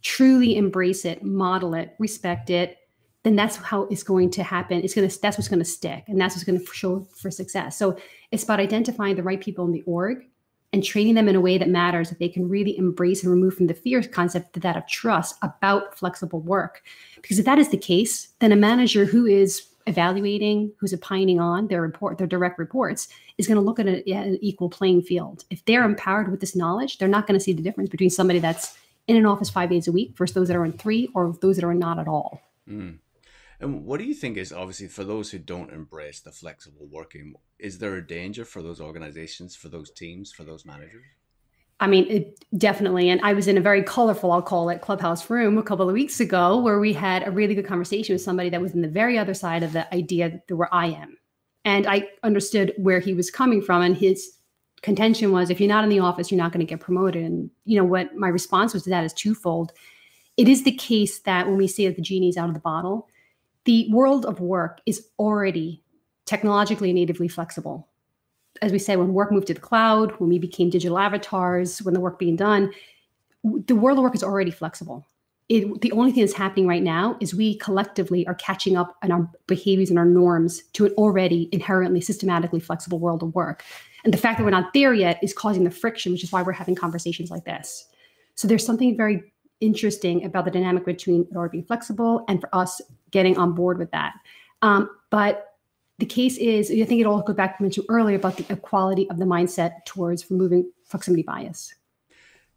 truly 0.00 0.56
embrace 0.56 1.04
it, 1.04 1.24
model 1.24 1.74
it, 1.74 1.96
respect 1.98 2.50
it, 2.50 2.78
then 3.24 3.34
that's 3.34 3.56
how 3.56 3.82
it's 3.90 4.04
going 4.04 4.30
to 4.30 4.44
happen. 4.44 4.80
It's 4.84 4.94
going 4.94 5.08
to 5.08 5.20
that's 5.20 5.36
what's 5.36 5.48
going 5.48 5.58
to 5.58 5.64
stick, 5.64 6.04
and 6.06 6.20
that's 6.20 6.36
what's 6.36 6.44
going 6.44 6.64
to 6.64 6.72
show 6.72 7.04
for 7.16 7.32
success. 7.32 7.76
So 7.76 7.98
it's 8.30 8.44
about 8.44 8.60
identifying 8.60 9.16
the 9.16 9.24
right 9.24 9.40
people 9.40 9.64
in 9.66 9.72
the 9.72 9.82
org 9.86 10.24
and 10.72 10.84
training 10.84 11.14
them 11.14 11.28
in 11.28 11.34
a 11.34 11.40
way 11.40 11.58
that 11.58 11.68
matters 11.68 12.08
that 12.08 12.18
they 12.18 12.28
can 12.28 12.48
really 12.48 12.76
embrace 12.78 13.22
and 13.22 13.32
remove 13.32 13.54
from 13.54 13.66
the 13.66 13.74
fear 13.74 14.02
concept 14.02 14.52
to 14.52 14.60
that 14.60 14.76
of 14.76 14.86
trust 14.86 15.36
about 15.42 15.98
flexible 15.98 16.40
work. 16.40 16.82
Because 17.20 17.38
if 17.38 17.44
that 17.44 17.58
is 17.58 17.70
the 17.70 17.76
case, 17.76 18.28
then 18.38 18.52
a 18.52 18.56
manager 18.56 19.04
who 19.04 19.26
is 19.26 19.66
evaluating, 19.86 20.72
who's 20.78 20.94
opining 20.94 21.40
on 21.40 21.66
their 21.66 21.82
report, 21.82 22.18
their 22.18 22.26
direct 22.26 22.58
reports, 22.58 23.08
is 23.38 23.46
going 23.46 23.56
to 23.56 23.62
look 23.62 23.80
at 23.80 23.86
an 23.86 24.38
equal 24.40 24.70
playing 24.70 25.02
field. 25.02 25.44
If 25.50 25.64
they're 25.64 25.84
empowered 25.84 26.30
with 26.30 26.40
this 26.40 26.54
knowledge, 26.54 26.98
they're 26.98 27.08
not 27.08 27.26
going 27.26 27.38
to 27.38 27.42
see 27.42 27.52
the 27.52 27.62
difference 27.62 27.90
between 27.90 28.10
somebody 28.10 28.38
that's 28.38 28.78
in 29.08 29.16
an 29.16 29.26
office 29.26 29.50
five 29.50 29.70
days 29.70 29.88
a 29.88 29.92
week 29.92 30.16
versus 30.16 30.34
those 30.34 30.48
that 30.48 30.56
are 30.56 30.64
in 30.64 30.72
three 30.72 31.08
or 31.14 31.36
those 31.40 31.56
that 31.56 31.64
are 31.64 31.74
not 31.74 31.98
at 31.98 32.06
all. 32.06 32.40
Mm. 32.68 32.98
And 33.60 33.84
what 33.84 33.98
do 33.98 34.04
you 34.04 34.14
think 34.14 34.38
is 34.38 34.52
obviously 34.52 34.88
for 34.88 35.04
those 35.04 35.30
who 35.30 35.38
don't 35.38 35.72
embrace 35.72 36.20
the 36.20 36.32
flexible 36.32 36.88
working, 36.90 37.34
is 37.58 37.78
there 37.78 37.96
a 37.96 38.06
danger 38.06 38.44
for 38.44 38.62
those 38.62 38.80
organizations, 38.80 39.54
for 39.54 39.68
those 39.68 39.90
teams, 39.90 40.32
for 40.32 40.44
those 40.44 40.64
managers? 40.64 41.04
I 41.78 41.86
mean, 41.86 42.06
it, 42.10 42.44
definitely. 42.58 43.08
And 43.08 43.20
I 43.22 43.32
was 43.32 43.48
in 43.48 43.56
a 43.56 43.60
very 43.60 43.82
colorful, 43.82 44.32
I'll 44.32 44.42
call 44.42 44.68
it, 44.68 44.82
clubhouse 44.82 45.28
room 45.30 45.56
a 45.56 45.62
couple 45.62 45.88
of 45.88 45.94
weeks 45.94 46.20
ago 46.20 46.58
where 46.58 46.78
we 46.78 46.92
had 46.92 47.26
a 47.26 47.30
really 47.30 47.54
good 47.54 47.66
conversation 47.66 48.14
with 48.14 48.22
somebody 48.22 48.50
that 48.50 48.60
was 48.60 48.74
in 48.74 48.82
the 48.82 48.88
very 48.88 49.18
other 49.18 49.34
side 49.34 49.62
of 49.62 49.72
the 49.72 49.92
idea 49.94 50.42
that 50.48 50.54
where 50.54 50.72
I 50.74 50.88
am. 50.88 51.16
And 51.64 51.86
I 51.86 52.08
understood 52.22 52.74
where 52.76 53.00
he 53.00 53.14
was 53.14 53.30
coming 53.30 53.62
from. 53.62 53.82
And 53.82 53.96
his 53.96 54.38
contention 54.82 55.32
was 55.32 55.48
if 55.48 55.58
you're 55.58 55.68
not 55.68 55.84
in 55.84 55.90
the 55.90 56.00
office, 56.00 56.30
you're 56.30 56.38
not 56.38 56.52
going 56.52 56.64
to 56.64 56.70
get 56.70 56.80
promoted. 56.80 57.24
And, 57.24 57.50
you 57.64 57.78
know, 57.78 57.84
what 57.84 58.14
my 58.14 58.28
response 58.28 58.74
was 58.74 58.82
to 58.84 58.90
that 58.90 59.04
is 59.04 59.12
twofold. 59.14 59.72
It 60.36 60.48
is 60.48 60.64
the 60.64 60.72
case 60.72 61.20
that 61.20 61.46
when 61.46 61.56
we 61.56 61.66
say 61.66 61.86
that 61.86 61.96
the 61.96 62.02
genie's 62.02 62.36
out 62.36 62.48
of 62.48 62.54
the 62.54 62.60
bottle, 62.60 63.08
the 63.70 63.86
world 63.92 64.26
of 64.26 64.40
work 64.40 64.80
is 64.84 65.06
already 65.16 65.80
technologically 66.26 66.92
natively 66.92 67.28
flexible. 67.28 67.86
As 68.62 68.72
we 68.72 68.80
say, 68.80 68.96
when 68.96 69.14
work 69.14 69.30
moved 69.30 69.46
to 69.46 69.54
the 69.54 69.60
cloud, 69.60 70.10
when 70.18 70.28
we 70.28 70.40
became 70.40 70.70
digital 70.70 70.98
avatars, 70.98 71.80
when 71.82 71.94
the 71.94 72.00
work 72.00 72.18
being 72.18 72.34
done, 72.34 72.72
the 73.44 73.76
world 73.76 73.96
of 73.96 74.02
work 74.02 74.16
is 74.16 74.24
already 74.24 74.50
flexible. 74.50 75.06
It, 75.48 75.82
the 75.82 75.92
only 75.92 76.10
thing 76.10 76.24
that's 76.24 76.36
happening 76.36 76.66
right 76.66 76.82
now 76.82 77.16
is 77.20 77.32
we 77.32 77.58
collectively 77.58 78.26
are 78.26 78.34
catching 78.34 78.76
up 78.76 78.96
on 79.04 79.12
our 79.12 79.30
behaviors 79.46 79.88
and 79.88 80.00
our 80.00 80.04
norms 80.04 80.62
to 80.72 80.86
an 80.86 80.92
already 80.94 81.48
inherently 81.52 82.00
systematically 82.00 82.58
flexible 82.58 82.98
world 82.98 83.22
of 83.22 83.32
work. 83.36 83.62
And 84.02 84.12
the 84.12 84.18
fact 84.18 84.38
that 84.38 84.44
we're 84.44 84.50
not 84.50 84.72
there 84.74 84.94
yet 84.94 85.22
is 85.22 85.32
causing 85.32 85.62
the 85.62 85.70
friction, 85.70 86.10
which 86.10 86.24
is 86.24 86.32
why 86.32 86.42
we're 86.42 86.50
having 86.50 86.74
conversations 86.74 87.30
like 87.30 87.44
this. 87.44 87.86
So 88.34 88.48
there's 88.48 88.66
something 88.66 88.96
very 88.96 89.29
interesting 89.60 90.24
about 90.24 90.44
the 90.44 90.50
dynamic 90.50 90.84
between 90.84 91.26
already 91.34 91.52
being 91.52 91.64
flexible 91.64 92.24
and 92.28 92.40
for 92.40 92.48
us 92.54 92.80
getting 93.10 93.36
on 93.36 93.54
board 93.54 93.78
with 93.78 93.90
that. 93.90 94.14
Um, 94.62 94.90
but 95.10 95.56
the 95.98 96.06
case 96.06 96.38
is, 96.38 96.70
I 96.70 96.84
think 96.84 97.00
it 97.00 97.06
all 97.06 97.20
goes 97.22 97.36
back 97.36 97.58
to 97.58 97.62
mention 97.62 97.84
earlier 97.88 98.16
about 98.16 98.36
the 98.36 98.46
equality 98.50 99.08
of 99.10 99.18
the 99.18 99.26
mindset 99.26 99.84
towards 99.84 100.30
removing 100.30 100.70
proximity 100.88 101.22
bias. 101.22 101.74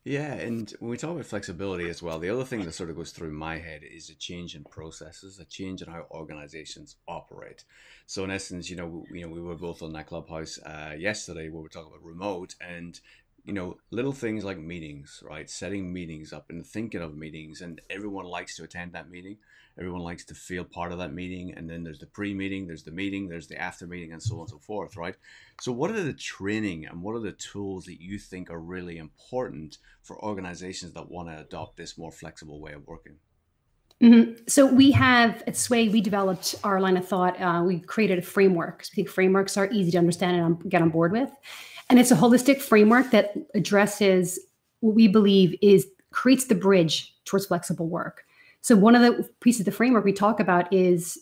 Yeah, 0.06 0.34
and 0.34 0.70
when 0.80 0.92
we 0.92 0.98
talk 0.98 1.12
about 1.12 1.26
flexibility 1.26 1.90
as 1.90 2.04
well, 2.04 2.20
the 2.20 2.30
other 2.30 2.44
thing 2.44 2.66
that 2.66 2.74
sort 2.74 2.90
of 2.90 2.98
goes 2.98 3.12
through 3.12 3.32
my 3.32 3.58
head 3.58 3.84
is 3.84 4.10
a 4.10 4.16
change 4.16 4.54
in 4.54 4.66
processes, 4.66 5.40
a 5.40 5.46
change 5.46 5.82
in 5.82 5.88
how 5.88 6.08
organizations 6.12 6.98
operate. 7.08 7.64
So 8.06 8.26
in 8.26 8.32
essence, 8.32 8.70
you 8.70 8.76
know, 8.76 9.06
we, 9.10 9.20
you 9.20 9.26
know, 9.26 9.34
we 9.34 9.40
were 9.40 9.56
both 9.56 9.82
on 9.82 9.94
that 9.94 10.08
clubhouse 10.08 10.60
uh, 10.66 10.96
yesterday 10.98 11.48
where 11.48 11.62
we 11.62 11.68
are 11.68 11.70
talking 11.70 11.94
about 11.94 12.04
remote, 12.04 12.56
and 12.60 13.00
you 13.46 13.54
know, 13.54 13.78
little 13.92 14.14
things 14.14 14.46
like 14.46 14.58
meetings, 14.58 15.22
right? 15.28 15.50
Setting 15.50 15.92
meetings 15.92 16.32
up 16.32 16.50
and 16.50 16.66
thinking 16.66 17.02
of 17.02 17.18
meetings, 17.18 17.62
and 17.62 17.82
everyone 17.90 18.26
likes 18.26 18.56
to 18.56 18.64
attend 18.64 18.94
that 18.94 19.10
meeting. 19.10 19.38
Everyone 19.78 20.02
likes 20.02 20.24
to 20.26 20.36
feel 20.36 20.64
part 20.64 20.92
of 20.92 21.00
that 21.00 21.14
meeting. 21.14 21.54
And 21.54 21.70
then 21.70 21.84
there's 21.84 22.00
the 22.00 22.06
pre 22.06 22.34
meeting, 22.34 22.68
there's 22.68 22.84
the 22.84 22.92
meeting, 22.92 23.28
there's 23.28 23.48
the 23.48 23.60
after 23.60 23.86
meeting, 23.86 24.14
and 24.14 24.22
so 24.22 24.36
on 24.36 24.42
and 24.42 24.50
so 24.50 24.60
forth, 24.60 24.96
right? 24.96 25.16
So, 25.62 25.72
what 25.72 25.92
are 25.92 26.02
the 26.02 26.14
training 26.14 26.86
and 26.86 27.02
what 27.02 27.16
are 27.16 27.20
the 27.20 27.34
tools 27.34 27.86
that 27.86 28.02
you 28.02 28.18
think 28.18 28.50
are 28.50 28.60
really 28.60 28.98
important 28.98 29.78
for 30.04 30.24
organizations 30.24 30.94
that 30.94 31.10
want 31.12 31.30
to 31.30 31.40
adopt 31.40 31.76
this 31.76 31.98
more 31.98 32.12
flexible 32.12 32.62
way 32.62 32.74
of 32.74 32.88
working? 32.88 33.18
Mm-hmm. 34.04 34.34
So 34.48 34.66
we 34.66 34.92
have 34.92 35.42
at 35.48 35.56
Sway, 35.56 35.88
we 35.88 36.02
developed 36.02 36.56
our 36.66 36.82
line 36.82 36.98
of 36.98 37.08
thought. 37.08 37.40
Uh, 37.42 37.64
we 37.66 37.80
created 37.80 38.20
a 38.20 38.22
framework. 38.22 38.84
So 38.84 38.92
we 38.92 39.04
think 39.04 39.10
frameworks 39.10 39.56
are 39.56 39.72
easy 39.72 39.92
to 39.92 39.98
understand 39.98 40.36
and 40.38 40.70
get 40.70 40.82
on 40.82 40.90
board 40.90 41.14
with. 41.14 41.30
And 41.90 41.98
it's 42.00 42.12
a 42.12 42.16
holistic 42.16 42.62
framework 42.62 43.12
that 43.12 43.34
addresses 43.56 44.40
what 44.82 44.94
we 44.96 45.08
believe 45.08 45.56
is 45.62 45.88
creates 46.12 46.46
the 46.46 46.56
bridge 46.56 47.16
towards 47.24 47.46
flexible 47.46 47.88
work. 47.88 48.26
So 48.60 48.76
one 48.76 48.96
of 48.96 49.02
the 49.02 49.30
pieces 49.40 49.62
of 49.62 49.66
the 49.66 49.72
framework 49.72 50.04
we 50.04 50.14
talk 50.14 50.40
about 50.40 50.72
is 50.74 51.18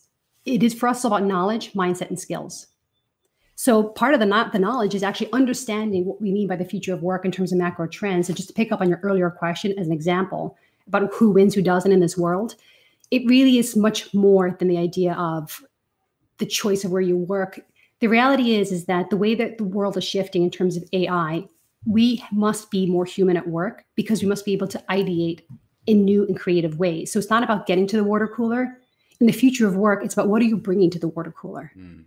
it 0.45 0.63
is 0.63 0.73
for 0.73 0.89
us 0.89 1.03
about 1.03 1.23
knowledge, 1.23 1.73
mindset, 1.73 2.09
and 2.09 2.19
skills. 2.19 2.67
So 3.55 3.83
part 3.83 4.15
of 4.15 4.19
the 4.19 4.25
not 4.25 4.53
the 4.53 4.59
knowledge 4.59 4.95
is 4.95 5.03
actually 5.03 5.31
understanding 5.33 6.05
what 6.05 6.19
we 6.19 6.31
mean 6.31 6.47
by 6.47 6.55
the 6.55 6.65
future 6.65 6.95
of 6.95 7.03
work 7.03 7.25
in 7.25 7.31
terms 7.31 7.51
of 7.51 7.59
macro 7.59 7.87
trends. 7.87 8.25
So 8.25 8.33
just 8.33 8.47
to 8.47 8.53
pick 8.55 8.71
up 8.71 8.81
on 8.81 8.89
your 8.89 8.99
earlier 9.03 9.29
question 9.29 9.77
as 9.77 9.85
an 9.85 9.93
example 9.93 10.57
about 10.87 11.13
who 11.13 11.31
wins, 11.31 11.53
who 11.53 11.61
doesn't 11.61 11.91
in 11.91 11.99
this 11.99 12.17
world, 12.17 12.55
it 13.09 13.25
really 13.25 13.57
is 13.57 13.75
much 13.75 14.13
more 14.13 14.55
than 14.57 14.67
the 14.67 14.77
idea 14.77 15.13
of 15.13 15.63
the 16.37 16.45
choice 16.45 16.83
of 16.83 16.91
where 16.91 17.01
you 17.01 17.17
work. 17.17 17.59
The 17.99 18.07
reality 18.07 18.55
is 18.55 18.71
is 18.71 18.85
that 18.85 19.09
the 19.09 19.17
way 19.17 19.35
that 19.35 19.57
the 19.57 19.63
world 19.63 19.97
is 19.97 20.03
shifting 20.03 20.43
in 20.43 20.49
terms 20.49 20.77
of 20.77 20.83
AI, 20.93 21.47
we 21.85 22.23
must 22.31 22.71
be 22.71 22.85
more 22.85 23.05
human 23.05 23.37
at 23.37 23.47
work 23.47 23.85
because 23.95 24.21
we 24.21 24.29
must 24.29 24.45
be 24.45 24.53
able 24.53 24.67
to 24.67 24.83
ideate 24.89 25.41
in 25.87 26.05
new 26.05 26.25
and 26.25 26.39
creative 26.39 26.79
ways. 26.79 27.11
So 27.11 27.19
it's 27.19 27.29
not 27.29 27.43
about 27.43 27.65
getting 27.65 27.87
to 27.87 27.97
the 27.97 28.03
water 28.03 28.27
cooler. 28.27 28.77
In 29.19 29.27
the 29.27 29.33
future 29.33 29.67
of 29.67 29.75
work, 29.75 30.03
it's 30.03 30.13
about 30.13 30.29
what 30.29 30.41
are 30.41 30.45
you 30.45 30.57
bringing 30.57 30.89
to 30.91 30.99
the 30.99 31.07
water 31.09 31.31
cooler. 31.31 31.71
Mm 31.77 32.05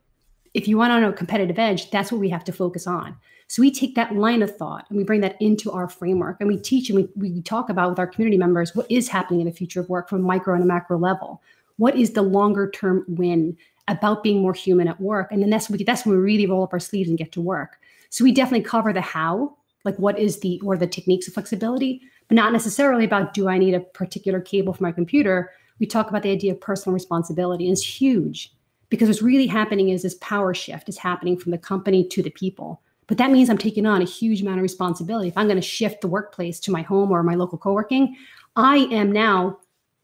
if 0.54 0.68
you 0.68 0.78
want 0.78 0.92
to 0.92 1.00
know 1.00 1.10
a 1.10 1.12
competitive 1.12 1.58
edge, 1.58 1.90
that's 1.90 2.10
what 2.12 2.20
we 2.20 2.28
have 2.30 2.44
to 2.44 2.52
focus 2.52 2.86
on. 2.86 3.16
So 3.48 3.60
we 3.60 3.70
take 3.70 3.94
that 3.96 4.14
line 4.14 4.42
of 4.42 4.56
thought 4.56 4.86
and 4.88 4.96
we 4.96 5.04
bring 5.04 5.20
that 5.20 5.40
into 5.40 5.70
our 5.70 5.88
framework 5.88 6.38
and 6.40 6.48
we 6.48 6.56
teach 6.56 6.88
and 6.88 6.96
we, 6.96 7.30
we 7.30 7.42
talk 7.42 7.68
about 7.68 7.90
with 7.90 7.98
our 7.98 8.06
community 8.06 8.38
members 8.38 8.74
what 8.74 8.90
is 8.90 9.08
happening 9.08 9.40
in 9.40 9.46
the 9.46 9.52
future 9.52 9.80
of 9.80 9.88
work 9.88 10.08
from 10.08 10.22
micro 10.22 10.54
and 10.54 10.62
a 10.62 10.66
macro 10.66 10.96
level. 10.96 11.42
What 11.76 11.96
is 11.96 12.12
the 12.12 12.22
longer 12.22 12.70
term 12.70 13.04
win 13.08 13.56
about 13.88 14.22
being 14.22 14.40
more 14.40 14.54
human 14.54 14.88
at 14.88 15.00
work? 15.00 15.30
And 15.30 15.42
then 15.42 15.50
that's 15.50 15.68
when 15.68 15.78
we, 15.78 15.84
that's 15.84 16.06
when 16.06 16.16
we 16.16 16.22
really 16.22 16.46
roll 16.46 16.62
up 16.62 16.72
our 16.72 16.80
sleeves 16.80 17.08
and 17.08 17.18
get 17.18 17.32
to 17.32 17.40
work. 17.40 17.78
So 18.08 18.24
we 18.24 18.32
definitely 18.32 18.64
cover 18.64 18.92
the 18.92 19.00
how, 19.00 19.56
like 19.84 19.96
what 19.98 20.18
is 20.18 20.40
the 20.40 20.60
or 20.64 20.76
the 20.78 20.86
techniques 20.86 21.28
of 21.28 21.34
flexibility, 21.34 22.00
but 22.28 22.36
not 22.36 22.52
necessarily 22.52 23.04
about 23.04 23.34
do 23.34 23.48
I 23.48 23.58
need 23.58 23.74
a 23.74 23.80
particular 23.80 24.40
cable 24.40 24.72
for 24.72 24.84
my 24.84 24.92
computer. 24.92 25.50
We 25.80 25.86
talk 25.86 26.08
about 26.08 26.22
the 26.22 26.30
idea 26.30 26.52
of 26.52 26.60
personal 26.60 26.94
responsibility, 26.94 27.66
and 27.66 27.72
it's 27.72 27.84
huge 27.84 28.54
because 28.94 29.08
what's 29.08 29.22
really 29.22 29.48
happening 29.48 29.88
is 29.88 30.02
this 30.02 30.14
power 30.20 30.54
shift 30.54 30.88
is 30.88 30.96
happening 30.96 31.36
from 31.36 31.50
the 31.50 31.58
company 31.58 32.06
to 32.06 32.22
the 32.22 32.30
people. 32.30 32.80
But 33.08 33.18
that 33.18 33.32
means 33.32 33.50
I'm 33.50 33.58
taking 33.58 33.86
on 33.86 34.00
a 34.00 34.04
huge 34.04 34.40
amount 34.40 34.58
of 34.58 34.62
responsibility. 34.62 35.26
If 35.26 35.36
I'm 35.36 35.48
going 35.48 35.56
to 35.56 35.62
shift 35.62 36.00
the 36.00 36.06
workplace 36.06 36.60
to 36.60 36.70
my 36.70 36.82
home 36.82 37.10
or 37.10 37.24
my 37.24 37.34
local 37.34 37.58
co-working, 37.58 38.16
I 38.54 38.86
am 38.92 39.10
now 39.10 39.58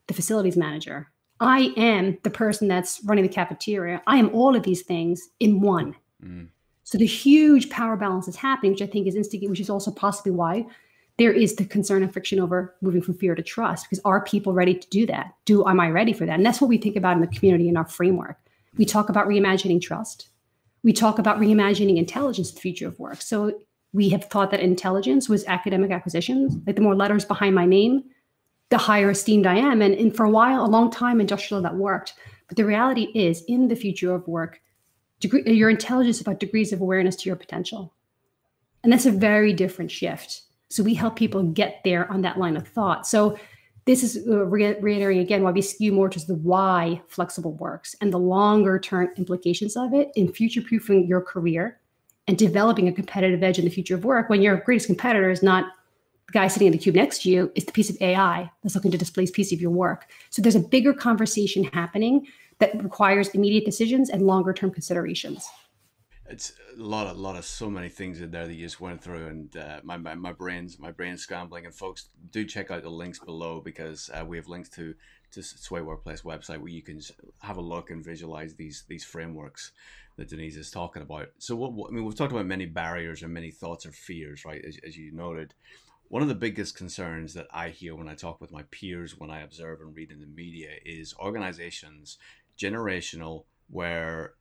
the 0.09 0.15
facilities 0.15 0.57
manager. 0.57 1.09
I 1.39 1.73
am 1.77 2.19
the 2.25 2.31
person 2.31 2.67
that's 2.67 3.01
running 3.05 3.23
the 3.23 3.33
cafeteria. 3.33 4.03
I 4.09 4.17
am 4.17 4.29
all 4.35 4.57
of 4.57 4.65
these 4.65 4.83
things 4.83 5.29
in 5.39 5.61
one. 5.61 5.95
Mm. 6.21 6.49
So 6.83 6.99
the 6.99 7.07
huge 7.07 7.71
power 7.71 7.97
balance 7.97 8.27
is 8.27 8.35
happening, 8.35 8.73
which 8.73 8.83
I 8.83 8.87
think 8.87 9.07
is 9.07 9.15
instigating, 9.15 9.51
which 9.51 9.61
is 9.61 9.71
also 9.71 9.93
possibly 9.93 10.33
why 10.33 10.67
there 11.17 11.33
is 11.33 11.55
the 11.55 11.65
concern 11.65 12.03
and 12.03 12.13
friction 12.13 12.41
over 12.41 12.75
moving 12.81 13.03
from 13.03 13.15
fear 13.15 13.37
to 13.37 13.43
trust. 13.43 13.85
Because 13.85 14.03
are 14.05 14.25
people 14.25 14.53
ready 14.53 14.75
to 14.75 14.89
do 14.89 15.07
that? 15.07 15.33
Do 15.45 15.65
am 15.65 15.79
I 15.79 15.91
ready 15.91 16.13
for 16.13 16.27
that? 16.27 16.35
And 16.35 16.45
that's 16.45 16.61
what 16.61 16.69
we 16.69 16.77
think 16.77 16.97
about 16.97 17.15
in 17.15 17.21
the 17.21 17.29
community 17.29 17.69
in 17.69 17.77
our 17.77 17.87
framework. 17.87 18.37
We 18.77 18.85
talk 18.85 19.09
about 19.09 19.29
reimagining 19.29 19.81
trust. 19.81 20.29
We 20.83 20.93
talk 20.93 21.19
about 21.19 21.39
reimagining 21.39 21.97
intelligence, 21.99 22.53
the 22.53 22.61
future 22.61 22.89
of 22.89 22.99
work. 22.99 23.21
So 23.21 23.61
we 23.93 24.09
have 24.11 24.25
thought 24.25 24.51
that 24.53 24.61
intelligence 24.61 25.29
was 25.29 25.45
academic 25.47 25.91
acquisitions. 25.91 26.57
Like 26.67 26.77
the 26.77 26.83
more 26.83 26.95
letters 26.95 27.25
behind 27.25 27.55
my 27.55 27.67
name, 27.67 28.05
the 28.71 28.79
higher 28.79 29.11
esteemed 29.11 29.47
I 29.47 29.57
am. 29.57 29.83
And, 29.83 29.95
and 29.95 30.17
for 30.17 30.25
a 30.25 30.31
while, 30.31 30.65
a 30.65 30.67
long 30.67 30.91
time, 30.91 31.21
industrial 31.21 31.63
that 31.63 31.75
worked. 31.75 32.15
But 32.49 32.57
the 32.57 32.65
reality 32.65 33.09
is, 33.15 33.43
in 33.49 33.69
the 33.69 33.77
future 33.77 34.15
of 34.15 34.27
work, 34.27 34.61
degree, 35.19 35.43
your 35.45 35.71
intelligence 35.71 36.21
about 36.21 36.41
degrees 36.41 36.73
of 36.73 36.81
awareness 36.81 37.17
to 37.17 37.29
your 37.29 37.37
potential. 37.37 37.93
And 38.83 38.93
that's 38.93 39.07
a 39.07 39.13
very 39.13 39.53
different 39.53 39.91
shift. 39.91 40.43
So 40.69 40.83
we 40.83 40.95
help 40.95 41.17
people 41.17 41.43
get 41.43 41.81
there 41.85 42.11
on 42.11 42.23
that 42.23 42.39
line 42.39 42.57
of 42.57 42.67
thought. 42.67 43.07
So 43.07 43.39
this 43.87 44.03
is 44.03 44.27
uh, 44.29 44.45
reiterating 44.47 45.23
again 45.23 45.43
why 45.43 45.51
we 45.51 45.63
skew 45.63 45.93
more 45.93 46.09
towards 46.09 46.27
the 46.27 46.35
why 46.35 47.01
flexible 47.09 47.55
works 47.55 47.95
and 48.01 48.13
the 48.13 48.19
longer 48.19 48.79
term 48.79 49.09
implications 49.17 49.77
of 49.77 49.95
it 49.95 50.11
in 50.15 50.33
future 50.33 50.63
proofing 50.63 51.07
your 51.07 51.21
career 51.21 51.81
and 52.29 52.39
developing 52.39 52.89
a 52.89 52.93
competitive 52.93 53.43
edge 53.43 53.59
in 53.59 53.65
the 53.65 53.71
future 53.71 53.95
of 53.95 54.05
work 54.05 54.29
when 54.29 54.43
your 54.43 54.57
greatest 54.57 54.87
competitor 54.87 55.31
is 55.31 55.43
not 55.43 55.73
the 56.27 56.39
guy 56.39 56.47
sitting 56.47 56.67
in 56.67 56.73
the 56.73 56.79
cube 56.79 56.95
next 56.95 57.23
to 57.23 57.29
you, 57.29 57.51
it's 57.57 57.67
the 57.67 57.73
piece 57.73 57.91
of 57.91 57.97
AI 58.01 58.49
that's 58.63 58.77
looking 58.77 58.93
to 58.93 58.99
displace 58.99 59.33
piece 59.33 59.53
of 59.53 59.61
your 59.61 59.73
work. 59.73 60.07
So 60.31 60.41
there's 60.41 60.55
a 60.55 60.61
bigger 60.61 60.95
conversation 60.95 61.65
happening 61.65 62.27
that 62.61 62.81
requires 62.83 63.31
immediate 63.31 63.65
decisions 63.65 64.11
and 64.11 64.23
longer 64.23 64.53
term 64.53 64.71
considerations 64.71 65.49
it's 66.31 66.53
a 66.79 66.81
lot 66.81 67.09
of 67.09 67.19
lot 67.19 67.37
of 67.37 67.45
so 67.45 67.69
many 67.69 67.89
things 67.89 68.21
in 68.21 68.31
there 68.31 68.47
that 68.47 68.55
you 68.55 68.65
just 68.65 68.81
went 68.81 69.03
through 69.03 69.27
and 69.27 69.57
uh, 69.57 69.81
my, 69.83 69.97
my, 69.97 70.15
my 70.15 70.33
brain's 70.33 70.79
my 70.79 70.93
brain's 70.93 71.23
scrambling. 71.23 71.67
And 71.67 71.75
folks 71.75 72.09
do 72.31 72.45
check 72.45 72.71
out 72.71 72.83
the 72.83 72.91
links 72.91 73.19
below 73.19 73.61
because 73.61 74.11
uh, 74.15 74.25
we 74.25 74.37
have 74.37 74.47
links 74.47 74.69
to 74.71 74.95
to 75.33 75.43
sway 75.43 75.81
workplace 75.81 76.23
website 76.23 76.59
where 76.59 76.71
you 76.71 76.83
can 76.83 77.01
have 77.41 77.57
a 77.57 77.61
look 77.61 77.91
and 77.91 78.05
visualize 78.05 78.55
these 78.55 78.85
these 78.89 79.05
frameworks 79.05 79.73
that 80.17 80.29
denise 80.29 80.57
is 80.57 80.71
talking 80.71 81.03
about. 81.03 81.29
So 81.39 81.57
what, 81.57 81.73
what 81.73 81.91
i 81.91 81.95
mean 81.95 82.05
we've 82.05 82.17
talked 82.17 82.33
about 82.33 82.47
many 82.47 82.67
barriers 82.67 83.23
and 83.23 83.35
many 83.35 83.51
thoughts 83.51 83.85
or 83.85 83.93
fears 83.93 84.45
right 84.45 84.65
as, 84.65 84.79
as 84.87 84.97
you 84.97 85.13
noted. 85.13 85.55
One 86.09 86.23
of 86.23 86.29
the 86.29 86.35
biggest 86.35 86.77
concerns 86.77 87.35
that 87.35 87.49
i 87.53 87.71
hear 87.71 87.97
when 87.97 88.09
i 88.09 88.15
talk 88.15 88.41
with 88.41 88.53
my 88.53 88.63
peers 88.71 89.19
when 89.19 89.31
i 89.31 89.41
observe 89.41 89.81
and 89.81 89.95
read 89.97 90.11
in 90.11 90.21
the 90.21 90.27
media 90.27 90.71
is 90.85 91.15
organizations 91.21 92.19
generational 92.59 93.45
where 93.69 94.35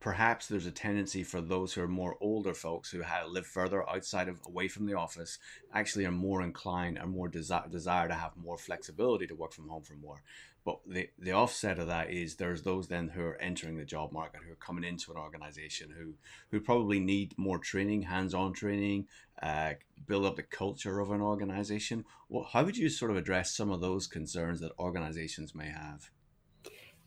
perhaps 0.00 0.48
there's 0.48 0.66
a 0.66 0.70
tendency 0.70 1.22
for 1.22 1.40
those 1.40 1.74
who 1.74 1.82
are 1.82 1.88
more 1.88 2.16
older 2.20 2.54
folks 2.54 2.90
who 2.90 3.02
have 3.02 3.28
live 3.28 3.46
further 3.46 3.88
outside 3.88 4.28
of 4.28 4.40
away 4.46 4.66
from 4.66 4.86
the 4.86 4.94
office 4.94 5.38
actually 5.72 6.06
are 6.06 6.10
more 6.10 6.42
inclined 6.42 6.98
or 6.98 7.06
more 7.06 7.28
desi- 7.28 7.70
desire 7.70 8.08
to 8.08 8.14
have 8.14 8.36
more 8.36 8.56
flexibility 8.56 9.26
to 9.26 9.34
work 9.34 9.52
from 9.52 9.68
home 9.68 9.82
for 9.82 9.94
more. 9.94 10.22
But 10.64 10.80
the, 10.86 11.08
the 11.18 11.32
offset 11.32 11.78
of 11.78 11.86
that 11.86 12.10
is 12.10 12.34
there's 12.34 12.62
those 12.62 12.88
then 12.88 13.08
who 13.08 13.22
are 13.22 13.40
entering 13.40 13.76
the 13.76 13.84
job 13.84 14.12
market 14.12 14.42
who 14.44 14.52
are 14.52 14.56
coming 14.56 14.84
into 14.84 15.10
an 15.10 15.16
organization 15.16 15.94
who 15.96 16.14
who 16.50 16.60
probably 16.60 17.00
need 17.00 17.36
more 17.38 17.58
training 17.58 18.02
hands-on 18.02 18.52
training 18.52 19.06
uh, 19.42 19.74
build 20.06 20.26
up 20.26 20.36
the 20.36 20.42
culture 20.42 21.00
of 21.00 21.10
an 21.10 21.22
organization. 21.22 22.04
Well, 22.28 22.46
how 22.52 22.64
would 22.64 22.76
you 22.76 22.90
sort 22.90 23.10
of 23.10 23.16
address 23.16 23.56
some 23.56 23.70
of 23.70 23.80
those 23.80 24.06
concerns 24.06 24.60
that 24.60 24.72
organizations 24.78 25.54
may 25.54 25.68
have 25.68 26.10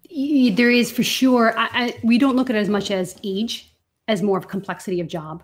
there 0.09 0.69
is 0.69 0.91
for 0.91 1.03
sure. 1.03 1.57
I, 1.57 1.69
I, 1.73 1.99
we 2.03 2.17
don't 2.17 2.35
look 2.35 2.49
at 2.49 2.55
it 2.55 2.59
as 2.59 2.69
much 2.69 2.91
as 2.91 3.15
age, 3.23 3.73
as 4.07 4.21
more 4.21 4.37
of 4.37 4.47
complexity 4.47 4.99
of 4.99 5.07
job. 5.07 5.43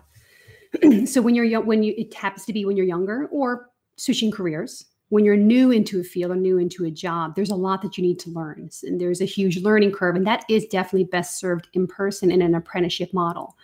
so 1.06 1.20
when 1.20 1.34
you're 1.34 1.44
young, 1.44 1.66
when 1.66 1.82
you 1.82 1.94
it 1.96 2.14
happens 2.14 2.44
to 2.46 2.52
be 2.52 2.64
when 2.64 2.76
you're 2.76 2.86
younger 2.86 3.26
or 3.32 3.70
switching 3.96 4.30
careers, 4.30 4.86
when 5.08 5.24
you're 5.24 5.36
new 5.36 5.70
into 5.70 6.00
a 6.00 6.04
field 6.04 6.30
or 6.30 6.36
new 6.36 6.58
into 6.58 6.84
a 6.84 6.90
job, 6.90 7.34
there's 7.34 7.50
a 7.50 7.56
lot 7.56 7.82
that 7.82 7.98
you 7.98 8.02
need 8.02 8.18
to 8.20 8.30
learn, 8.30 8.70
and 8.84 9.00
there's 9.00 9.20
a 9.20 9.26
huge 9.26 9.58
learning 9.62 9.92
curve, 9.92 10.14
and 10.14 10.26
that 10.26 10.44
is 10.48 10.66
definitely 10.66 11.04
best 11.04 11.38
served 11.38 11.68
in 11.72 11.86
person 11.86 12.30
in 12.30 12.42
an 12.42 12.54
apprenticeship 12.54 13.12
model. 13.12 13.56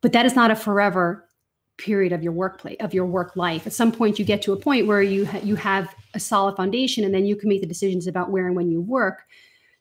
But 0.00 0.12
that 0.12 0.26
is 0.26 0.34
not 0.34 0.50
a 0.50 0.56
forever 0.56 1.28
period 1.76 2.12
of 2.12 2.22
your 2.22 2.32
workplace 2.32 2.76
of 2.80 2.94
your 2.94 3.06
work 3.06 3.34
life. 3.36 3.66
At 3.66 3.72
some 3.72 3.90
point, 3.90 4.18
you 4.18 4.24
get 4.24 4.42
to 4.42 4.52
a 4.52 4.56
point 4.56 4.86
where 4.86 5.02
you 5.02 5.26
ha- 5.26 5.40
you 5.42 5.56
have 5.56 5.94
a 6.14 6.20
solid 6.20 6.56
foundation, 6.56 7.04
and 7.04 7.14
then 7.14 7.26
you 7.26 7.36
can 7.36 7.48
make 7.48 7.60
the 7.60 7.66
decisions 7.66 8.06
about 8.06 8.30
where 8.30 8.46
and 8.46 8.56
when 8.56 8.70
you 8.70 8.80
work 8.80 9.22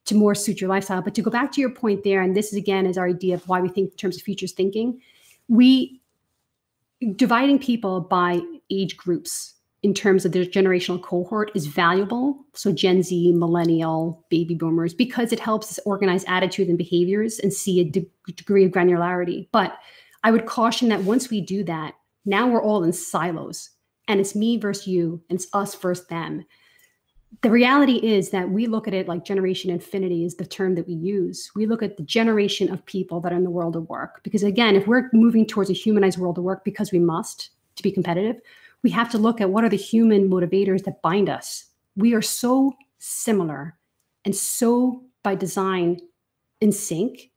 to 0.06 0.16
more 0.16 0.36
suit 0.36 0.60
your 0.60 0.70
lifestyle. 0.70 1.02
But 1.02 1.16
to 1.16 1.22
go 1.22 1.32
back 1.32 1.52
to 1.54 1.62
your 1.62 1.70
point 1.70 2.04
there, 2.04 2.22
and 2.22 2.36
this 2.36 2.48
is 2.48 2.58
again 2.58 2.86
is 2.86 2.98
our 2.98 3.08
idea 3.08 3.36
of 3.36 3.48
why 3.48 3.62
we 3.62 3.70
think 3.70 3.92
in 3.92 3.98
terms 3.98 4.18
of 4.18 4.24
futures 4.24 4.52
thinking, 4.52 5.02
we 5.48 6.02
dividing 7.16 7.60
people 7.60 8.02
by 8.02 8.42
age 8.70 8.96
groups 8.96 9.56
in 9.84 9.94
terms 9.94 10.24
of 10.24 10.32
their 10.32 10.46
generational 10.46 11.02
cohort 11.02 11.52
is 11.54 11.68
valuable. 11.68 12.46
So 12.54 12.72
Gen 12.72 13.04
Z, 13.04 13.34
millennial, 13.34 14.26
baby 14.30 14.56
boomers, 14.56 14.94
because 14.94 15.34
it 15.34 15.40
helps 15.40 15.70
us 15.70 15.80
organize 15.86 16.24
attitudes 16.26 16.70
and 16.70 16.78
behaviors 16.78 17.40
and 17.40 17.52
see 17.52 17.82
a 17.82 17.84
de- 17.84 18.10
degree 18.36 18.64
of 18.64 18.72
granularity. 18.72 19.50
But 19.52 19.78
I 20.24 20.32
would 20.32 20.46
caution 20.46 20.88
that 20.90 21.04
once 21.04 21.30
we 21.30 21.42
do 21.42 21.66
that, 21.66 21.96
now 22.26 22.48
we're 22.48 22.64
all 22.64 22.86
in 22.86 22.94
silos 22.94 23.72
and 24.08 24.22
it's 24.22 24.36
me 24.36 24.58
versus 24.58 24.88
you 24.88 25.22
and 25.30 25.38
it's 25.38 25.48
us 25.54 25.76
versus 25.76 26.08
them 26.08 26.46
the 27.42 27.50
reality 27.50 27.96
is 27.96 28.30
that 28.30 28.50
we 28.50 28.68
look 28.68 28.88
at 28.88 28.94
it 28.94 29.08
like 29.08 29.26
generation 29.26 29.72
infinity 29.72 30.24
is 30.24 30.36
the 30.36 30.46
term 30.46 30.76
that 30.76 30.88
we 30.88 30.94
use. 30.94 31.52
We 31.56 31.66
look 31.66 31.82
at 31.82 31.98
the 31.98 32.04
generation 32.04 32.72
of 32.72 32.86
people 32.86 33.20
that 33.22 33.34
are 33.34 33.36
in 33.36 33.44
the 33.44 33.50
world 33.50 33.76
of 33.76 33.90
work. 33.90 34.22
Because 34.24 34.44
again, 34.44 34.76
if 34.76 34.88
we're 34.88 35.10
moving 35.14 35.46
towards 35.46 35.70
a 35.70 35.74
humanized 35.74 36.20
world 36.20 36.38
of 36.38 36.44
work 36.44 36.64
because 36.64 36.92
we 36.92 37.00
must 37.00 37.50
to 37.76 37.84
be 37.84 37.92
competitive, 37.92 38.40
we 38.84 38.92
have 38.92 39.10
to 39.12 39.18
look 39.18 39.42
at 39.42 39.50
what 39.50 39.64
are 39.64 39.70
the 39.70 39.78
human 39.78 40.30
motivators 40.30 40.84
that 40.84 41.02
bind 41.02 41.30
us. 41.30 41.66
We 41.96 42.14
are 42.14 42.22
so 42.22 42.74
similar 43.00 43.78
and 44.26 44.36
so 44.36 45.04
by 45.24 45.36
design 45.36 46.00
in 46.62 46.72
sync 46.72 47.32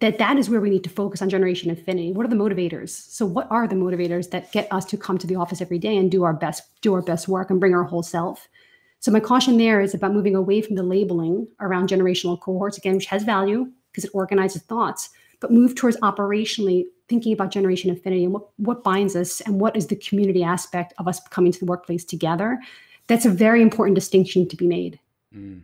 that 0.00 0.18
that 0.18 0.38
is 0.38 0.48
where 0.48 0.60
we 0.60 0.70
need 0.70 0.84
to 0.84 0.90
focus 0.90 1.20
on 1.20 1.28
generation 1.28 1.68
infinity 1.68 2.12
what 2.12 2.24
are 2.24 2.30
the 2.30 2.36
motivators 2.36 2.88
so 2.88 3.26
what 3.26 3.46
are 3.50 3.68
the 3.68 3.74
motivators 3.74 4.30
that 4.30 4.50
get 4.52 4.72
us 4.72 4.86
to 4.86 4.96
come 4.96 5.18
to 5.18 5.26
the 5.26 5.34
office 5.34 5.60
every 5.60 5.78
day 5.78 5.96
and 5.96 6.10
do 6.10 6.22
our 6.22 6.32
best 6.32 6.62
do 6.80 6.94
our 6.94 7.02
best 7.02 7.28
work 7.28 7.50
and 7.50 7.60
bring 7.60 7.74
our 7.74 7.84
whole 7.84 8.02
self 8.02 8.48
so 9.00 9.10
my 9.10 9.20
caution 9.20 9.56
there 9.56 9.80
is 9.80 9.94
about 9.94 10.12
moving 10.12 10.36
away 10.36 10.60
from 10.60 10.76
the 10.76 10.82
labeling 10.82 11.48
around 11.58 11.88
generational 11.88 12.38
cohorts, 12.38 12.76
again, 12.76 12.94
which 12.96 13.06
has 13.06 13.22
value 13.24 13.66
because 13.90 14.04
it 14.04 14.10
organizes 14.12 14.62
thoughts, 14.62 15.08
but 15.40 15.50
move 15.50 15.74
towards 15.74 15.96
operationally 15.98 16.84
thinking 17.08 17.32
about 17.32 17.50
generation 17.50 17.90
affinity 17.90 18.24
and 18.24 18.34
what, 18.34 18.48
what 18.58 18.84
binds 18.84 19.16
us 19.16 19.40
and 19.40 19.58
what 19.58 19.74
is 19.74 19.86
the 19.86 19.96
community 19.96 20.44
aspect 20.44 20.92
of 20.98 21.08
us 21.08 21.18
coming 21.30 21.50
to 21.50 21.58
the 21.58 21.64
workplace 21.64 22.04
together, 22.04 22.60
that's 23.06 23.24
a 23.24 23.30
very 23.30 23.62
important 23.62 23.94
distinction 23.94 24.46
to 24.46 24.54
be 24.54 24.66
made. 24.66 25.00
Mm. 25.34 25.62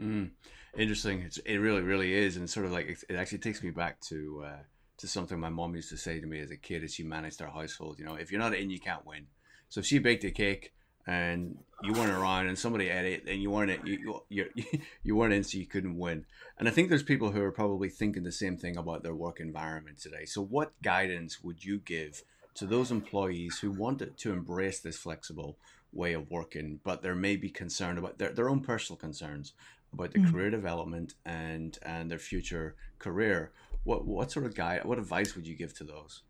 Mm. 0.00 0.30
Interesting. 0.76 1.20
It's, 1.20 1.36
it 1.38 1.58
really, 1.58 1.82
really 1.82 2.14
is. 2.14 2.38
And 2.38 2.48
sort 2.48 2.64
of 2.64 2.72
like, 2.72 2.98
it 3.08 3.14
actually 3.14 3.38
takes 3.38 3.62
me 3.62 3.70
back 3.70 4.00
to, 4.08 4.42
uh, 4.46 4.62
to 4.96 5.06
something 5.06 5.38
my 5.38 5.50
mom 5.50 5.76
used 5.76 5.90
to 5.90 5.98
say 5.98 6.18
to 6.18 6.26
me 6.26 6.40
as 6.40 6.50
a 6.50 6.56
kid 6.56 6.82
as 6.82 6.94
she 6.94 7.02
managed 7.02 7.42
our 7.42 7.50
household. 7.50 7.98
You 7.98 8.06
know, 8.06 8.14
if 8.14 8.32
you're 8.32 8.40
not 8.40 8.54
in, 8.54 8.70
you 8.70 8.80
can't 8.80 9.04
win. 9.06 9.26
So 9.68 9.80
if 9.80 9.86
she 9.86 9.98
baked 9.98 10.24
a 10.24 10.30
cake 10.30 10.72
and 11.06 11.58
you 11.82 11.92
weren't 11.92 12.12
around 12.12 12.46
and 12.46 12.58
somebody 12.58 12.88
ate 12.88 13.06
it 13.06 13.24
and 13.26 13.42
you 13.42 13.50
weren't 13.50 13.86
you 13.86 14.22
you 14.28 14.46
you 15.02 15.16
weren't 15.16 15.32
in 15.32 15.44
so 15.44 15.58
you 15.58 15.66
couldn't 15.66 15.98
win. 15.98 16.24
And 16.58 16.68
i 16.68 16.70
think 16.70 16.88
there's 16.88 17.02
people 17.02 17.30
who 17.30 17.42
are 17.42 17.52
probably 17.52 17.88
thinking 17.88 18.22
the 18.22 18.32
same 18.32 18.56
thing 18.56 18.76
about 18.76 19.02
their 19.02 19.14
work 19.14 19.40
environment 19.40 19.98
today. 19.98 20.24
So 20.24 20.42
what 20.42 20.72
guidance 20.82 21.42
would 21.42 21.64
you 21.64 21.78
give 21.78 22.22
to 22.54 22.66
those 22.66 22.90
employees 22.90 23.58
who 23.60 23.70
want 23.70 24.16
to 24.16 24.32
embrace 24.32 24.80
this 24.80 24.96
flexible 24.96 25.56
way 25.92 26.12
of 26.12 26.30
working 26.30 26.78
but 26.84 27.02
there 27.02 27.16
may 27.16 27.34
be 27.34 27.50
concern 27.50 27.98
about 27.98 28.18
their, 28.18 28.32
their 28.32 28.48
own 28.48 28.60
personal 28.60 28.96
concerns 28.96 29.52
about 29.92 30.12
their 30.12 30.22
mm-hmm. 30.22 30.32
career 30.32 30.50
development 30.50 31.14
and 31.24 31.78
and 31.82 32.10
their 32.10 32.18
future 32.18 32.74
career? 32.98 33.50
What 33.84 34.04
what 34.04 34.30
sort 34.30 34.46
of 34.46 34.54
guide 34.54 34.84
what 34.84 34.98
advice 34.98 35.34
would 35.34 35.46
you 35.46 35.56
give 35.56 35.74
to 35.78 35.84
those 35.84 36.22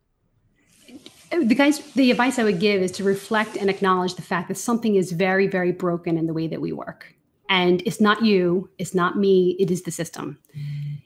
the 1.31 1.55
guys 1.55 1.81
the 1.93 2.11
advice 2.11 2.39
i 2.39 2.45
would 2.45 2.59
give 2.59 2.83
is 2.83 2.91
to 2.93 3.05
reflect 3.05 3.57
and 3.57 3.71
acknowledge 3.71 4.15
the 4.15 4.23
fact 4.23 4.49
that 4.49 4.57
something 4.57 4.97
is 4.97 5.13
very 5.13 5.47
very 5.47 5.73
broken 5.73 6.17
in 6.17 6.27
the 6.27 6.35
way 6.35 6.47
that 6.49 6.61
we 6.61 6.73
work. 6.73 7.15
And 7.49 7.83
it's 7.85 8.01
not 8.01 8.25
you 8.25 8.71
it's 8.79 8.95
not 8.95 9.17
me 9.17 9.57
it 9.59 9.71
is 9.71 9.83
the 9.83 9.91
system. 9.91 10.39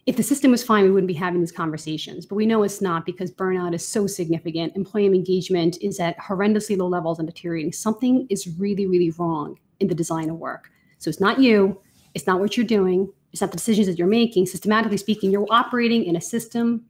If 0.06 0.16
the 0.16 0.22
system 0.22 0.50
was 0.50 0.62
fine 0.62 0.84
we 0.84 0.90
wouldn't 0.90 1.08
be 1.08 1.14
having 1.14 1.40
these 1.40 1.52
conversations. 1.52 2.26
But 2.26 2.36
we 2.36 2.46
know 2.46 2.62
it's 2.62 2.82
not 2.82 3.06
because 3.06 3.30
burnout 3.30 3.74
is 3.74 3.86
so 3.86 4.06
significant. 4.06 4.76
Employee 4.76 5.06
engagement 5.06 5.78
is 5.80 5.98
at 6.00 6.18
horrendously 6.18 6.76
low 6.76 6.88
levels 6.88 7.18
and 7.18 7.26
deteriorating. 7.26 7.72
Something 7.72 8.26
is 8.28 8.48
really 8.58 8.86
really 8.86 9.10
wrong 9.12 9.58
in 9.80 9.88
the 9.88 9.94
design 9.94 10.30
of 10.30 10.36
work. 10.36 10.70
So 10.98 11.08
it's 11.08 11.20
not 11.20 11.38
you 11.38 11.80
it's 12.14 12.26
not 12.26 12.40
what 12.40 12.56
you're 12.56 12.66
doing 12.66 13.10
it's 13.32 13.40
not 13.40 13.50
the 13.50 13.56
decisions 13.56 13.88
that 13.88 13.98
you're 13.98 14.06
making. 14.06 14.46
Systematically 14.46 14.96
speaking 14.98 15.30
you're 15.30 15.46
operating 15.50 16.04
in 16.04 16.16
a 16.16 16.20
system 16.20 16.84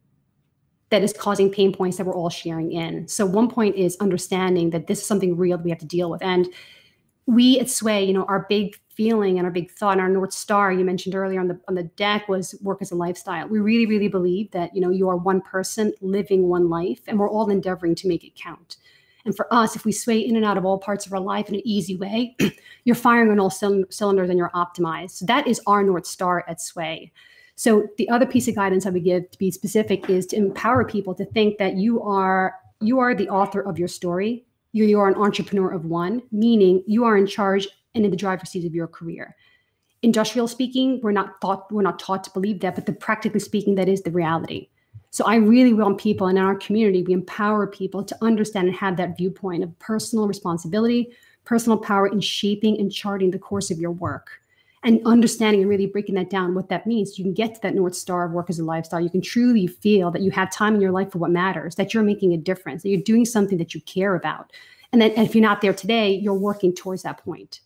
that 0.89 1.03
is 1.03 1.13
causing 1.13 1.51
pain 1.51 1.73
points 1.73 1.97
that 1.97 2.05
we're 2.05 2.15
all 2.15 2.29
sharing 2.29 2.71
in. 2.71 3.07
So 3.07 3.25
one 3.25 3.49
point 3.49 3.75
is 3.75 3.97
understanding 3.99 4.69
that 4.69 4.87
this 4.87 4.99
is 4.99 5.05
something 5.05 5.35
real 5.35 5.57
that 5.57 5.63
we 5.63 5.71
have 5.71 5.79
to 5.79 5.85
deal 5.85 6.09
with. 6.09 6.21
And 6.21 6.47
we 7.25 7.59
at 7.59 7.69
Sway, 7.69 8.03
you 8.03 8.13
know, 8.13 8.25
our 8.25 8.45
big 8.49 8.77
feeling 8.93 9.37
and 9.37 9.45
our 9.45 9.51
big 9.51 9.71
thought 9.71 9.93
and 9.93 10.01
our 10.01 10.09
North 10.09 10.31
Star 10.31 10.71
you 10.71 10.85
mentioned 10.85 11.15
earlier 11.15 11.39
on 11.39 11.47
the 11.47 11.59
on 11.67 11.75
the 11.75 11.83
deck 11.83 12.29
was 12.29 12.55
work 12.61 12.81
as 12.81 12.91
a 12.91 12.95
lifestyle. 12.95 13.47
We 13.47 13.59
really, 13.59 13.85
really 13.85 14.07
believe 14.07 14.51
that, 14.51 14.73
you 14.75 14.81
know, 14.81 14.89
you 14.89 15.09
are 15.09 15.17
one 15.17 15.41
person 15.41 15.91
living 16.01 16.47
one 16.47 16.69
life 16.69 17.01
and 17.07 17.19
we're 17.19 17.29
all 17.29 17.49
endeavoring 17.49 17.95
to 17.95 18.07
make 18.07 18.23
it 18.23 18.35
count. 18.35 18.77
And 19.25 19.35
for 19.35 19.51
us, 19.51 19.75
if 19.75 19.85
we 19.85 19.91
sway 19.91 20.19
in 20.19 20.35
and 20.35 20.45
out 20.45 20.57
of 20.57 20.65
all 20.65 20.77
parts 20.77 21.07
of 21.07 21.13
our 21.13 21.19
life 21.19 21.49
in 21.49 21.55
an 21.55 21.61
easy 21.65 21.95
way, 21.95 22.35
you're 22.85 22.95
firing 22.95 23.31
on 23.31 23.39
all 23.39 23.49
cylinders 23.49 24.29
and 24.29 24.37
you're 24.37 24.51
optimized. 24.51 25.11
So 25.11 25.25
that 25.25 25.47
is 25.47 25.59
our 25.65 25.83
North 25.83 26.05
Star 26.05 26.45
at 26.47 26.61
Sway. 26.61 27.11
So 27.55 27.87
the 27.97 28.09
other 28.09 28.25
piece 28.25 28.47
of 28.47 28.55
guidance 28.55 28.85
I 28.85 28.89
would 28.89 29.03
give 29.03 29.31
to 29.31 29.37
be 29.37 29.49
specific 29.49 30.09
is 30.09 30.25
to 30.27 30.35
empower 30.35 30.83
people 30.83 31.15
to 31.15 31.25
think 31.25 31.57
that 31.57 31.75
you 31.75 32.01
are 32.01 32.55
you 32.81 32.99
are 32.99 33.15
the 33.15 33.29
author 33.29 33.61
of 33.61 33.79
your 33.79 33.87
story. 33.87 34.45
You, 34.73 34.83
you 34.83 34.99
are 34.99 35.07
an 35.07 35.15
entrepreneur 35.15 35.71
of 35.71 35.85
one, 35.85 36.21
meaning 36.31 36.83
you 36.85 37.05
are 37.05 37.15
in 37.15 37.25
charge 37.25 37.67
and 37.95 38.03
in 38.03 38.11
the 38.11 38.17
driver's 38.17 38.49
seat 38.49 38.65
of 38.65 38.75
your 38.75 38.87
career. 38.87 39.35
Industrial 40.01 40.49
speaking, 40.49 40.99
we're 41.01 41.13
not 41.13 41.39
thought 41.41 41.71
we're 41.71 41.81
not 41.81 41.97
taught 41.97 42.25
to 42.25 42.31
believe 42.31 42.59
that, 42.59 42.75
but 42.75 42.85
the 42.85 42.91
practically 42.91 43.39
speaking, 43.39 43.75
that 43.75 43.87
is 43.87 44.01
the 44.01 44.11
reality. 44.11 44.67
So 45.11 45.23
I 45.23 45.37
really 45.37 45.71
want 45.71 45.97
people 45.97 46.27
and 46.27 46.37
in 46.37 46.43
our 46.43 46.55
community, 46.55 47.03
we 47.03 47.13
empower 47.13 47.67
people 47.67 48.03
to 48.03 48.17
understand 48.21 48.67
and 48.67 48.75
have 48.75 48.97
that 48.97 49.15
viewpoint 49.15 49.63
of 49.63 49.79
personal 49.79 50.27
responsibility, 50.27 51.13
personal 51.45 51.77
power 51.77 52.07
in 52.07 52.19
shaping 52.19 52.77
and 52.81 52.91
charting 52.91 53.31
the 53.31 53.39
course 53.39 53.71
of 53.71 53.79
your 53.79 53.91
work 53.91 54.41
and 54.85 55.01
understanding 55.05 55.61
and 55.61 55.69
really 55.69 55.87
breaking 55.87 56.15
that 56.15 56.29
down 56.29 56.53
what 56.53 56.69
that 56.69 56.85
means 56.85 57.17
you 57.17 57.25
can 57.25 57.33
get 57.33 57.55
to 57.55 57.61
that 57.61 57.75
north 57.75 57.95
star 57.95 58.25
of 58.25 58.31
work 58.31 58.49
as 58.49 58.59
a 58.59 58.63
lifestyle. 58.63 59.01
You 59.01 59.09
can 59.09 59.21
truly 59.21 59.67
feel 59.67 60.11
that 60.11 60.21
you 60.21 60.31
have 60.31 60.51
time 60.51 60.75
in 60.75 60.81
your 60.81 60.91
life 60.91 61.11
for 61.11 61.17
what 61.17 61.31
matters 61.31 61.75
that 61.75 61.93
you're 61.93 62.03
making 62.03 62.33
a 62.33 62.37
difference 62.37 62.83
that 62.83 62.89
you're 62.89 63.01
doing 63.01 63.25
something 63.25 63.57
that 63.57 63.73
you 63.73 63.81
care 63.81 64.15
about. 64.15 64.53
And 64.93 65.01
then 65.01 65.11
if 65.11 65.35
you're 65.35 65.41
not 65.41 65.61
there 65.61 65.73
today 65.73 66.13
you're 66.13 66.33
working 66.33 66.73
towards 66.73 67.03
that 67.03 67.17
point 67.17 67.59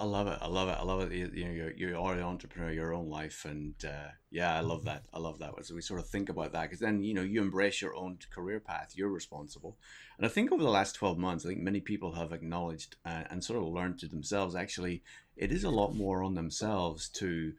I 0.00 0.04
love 0.04 0.28
it. 0.28 0.38
I 0.40 0.46
love 0.46 0.68
it. 0.70 0.78
I 0.80 0.82
love 0.82 1.00
it. 1.02 1.12
You, 1.12 1.30
you 1.34 1.44
know, 1.44 1.50
you're, 1.50 1.72
you 1.72 2.00
are 2.00 2.16
the 2.16 2.22
entrepreneur, 2.22 2.72
your 2.72 2.94
own 2.94 3.10
life, 3.10 3.44
and 3.44 3.74
uh, 3.84 4.08
yeah, 4.30 4.56
I 4.56 4.60
love 4.60 4.84
that. 4.86 5.04
I 5.12 5.18
love 5.18 5.38
that. 5.40 5.52
So 5.66 5.74
we 5.74 5.82
sort 5.82 6.00
of 6.00 6.08
think 6.08 6.30
about 6.30 6.52
that 6.52 6.62
because 6.62 6.80
then 6.80 7.02
you 7.02 7.12
know 7.12 7.20
you 7.20 7.42
embrace 7.42 7.82
your 7.82 7.94
own 7.94 8.16
career 8.30 8.60
path. 8.60 8.94
You're 8.94 9.10
responsible, 9.10 9.76
and 10.16 10.24
I 10.24 10.30
think 10.30 10.52
over 10.52 10.62
the 10.62 10.70
last 10.70 10.94
twelve 10.94 11.18
months, 11.18 11.44
I 11.44 11.50
think 11.50 11.60
many 11.60 11.80
people 11.80 12.14
have 12.14 12.32
acknowledged 12.32 12.96
uh, 13.04 13.24
and 13.28 13.44
sort 13.44 13.58
of 13.58 13.68
learned 13.68 13.98
to 13.98 14.08
themselves. 14.08 14.56
Actually, 14.56 15.02
it 15.36 15.52
is 15.52 15.64
a 15.64 15.70
lot 15.70 15.94
more 15.94 16.22
on 16.22 16.34
themselves 16.34 17.10
to 17.10 17.52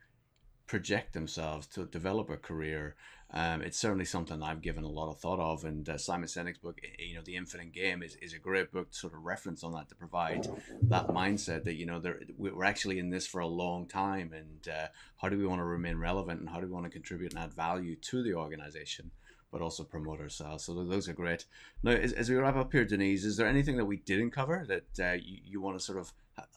project 0.65 1.13
themselves 1.13 1.67
to 1.67 1.85
develop 1.85 2.31
a 2.31 2.37
career 2.37 2.95
um, 3.33 3.61
it's 3.61 3.77
certainly 3.77 4.05
something 4.05 4.43
I've 4.43 4.61
given 4.61 4.83
a 4.83 4.89
lot 4.89 5.09
of 5.09 5.19
thought 5.19 5.39
of. 5.39 5.63
And 5.63 5.87
uh, 5.87 5.97
Simon 5.97 6.27
Sinek's 6.27 6.57
book, 6.57 6.81
you 6.99 7.15
know, 7.15 7.21
The 7.23 7.37
Infinite 7.37 7.71
Game, 7.71 8.03
is, 8.03 8.17
is 8.21 8.33
a 8.33 8.39
great 8.39 8.71
book 8.71 8.91
to 8.91 8.97
sort 8.97 9.13
of 9.13 9.23
reference 9.23 9.63
on 9.63 9.71
that 9.73 9.87
to 9.89 9.95
provide 9.95 10.47
that 10.83 11.07
mindset 11.07 11.63
that, 11.63 11.75
you 11.75 11.85
know, 11.85 12.01
we're 12.37 12.63
actually 12.63 12.99
in 12.99 13.09
this 13.09 13.25
for 13.25 13.39
a 13.39 13.47
long 13.47 13.87
time. 13.87 14.33
And 14.33 14.67
uh, 14.67 14.87
how 15.17 15.29
do 15.29 15.37
we 15.37 15.47
want 15.47 15.59
to 15.59 15.65
remain 15.65 15.97
relevant 15.97 16.41
and 16.41 16.49
how 16.49 16.59
do 16.59 16.67
we 16.67 16.73
want 16.73 16.85
to 16.85 16.91
contribute 16.91 17.33
and 17.33 17.41
add 17.41 17.53
value 17.53 17.95
to 17.95 18.21
the 18.21 18.33
organization? 18.33 19.11
But 19.49 19.61
also 19.61 19.83
promote 19.83 20.21
ourselves. 20.21 20.65
So 20.65 20.73
those 20.83 21.09
are 21.09 21.13
great. 21.13 21.45
Now, 21.83 21.91
as, 21.91 22.13
as 22.13 22.29
we 22.29 22.35
wrap 22.35 22.55
up 22.55 22.71
here, 22.71 22.85
Denise, 22.85 23.25
is 23.25 23.37
there 23.37 23.47
anything 23.47 23.77
that 23.77 23.85
we 23.85 23.97
didn't 23.97 24.31
cover 24.31 24.65
that 24.67 25.05
uh, 25.05 25.13
you, 25.13 25.39
you 25.45 25.61
want 25.61 25.77
to 25.77 25.83
sort 25.83 25.99
of 25.99 26.13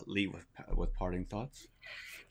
leave 0.07 0.33
with, 0.33 0.47
with 0.77 0.95
parting 0.95 1.25
thoughts? 1.25 1.69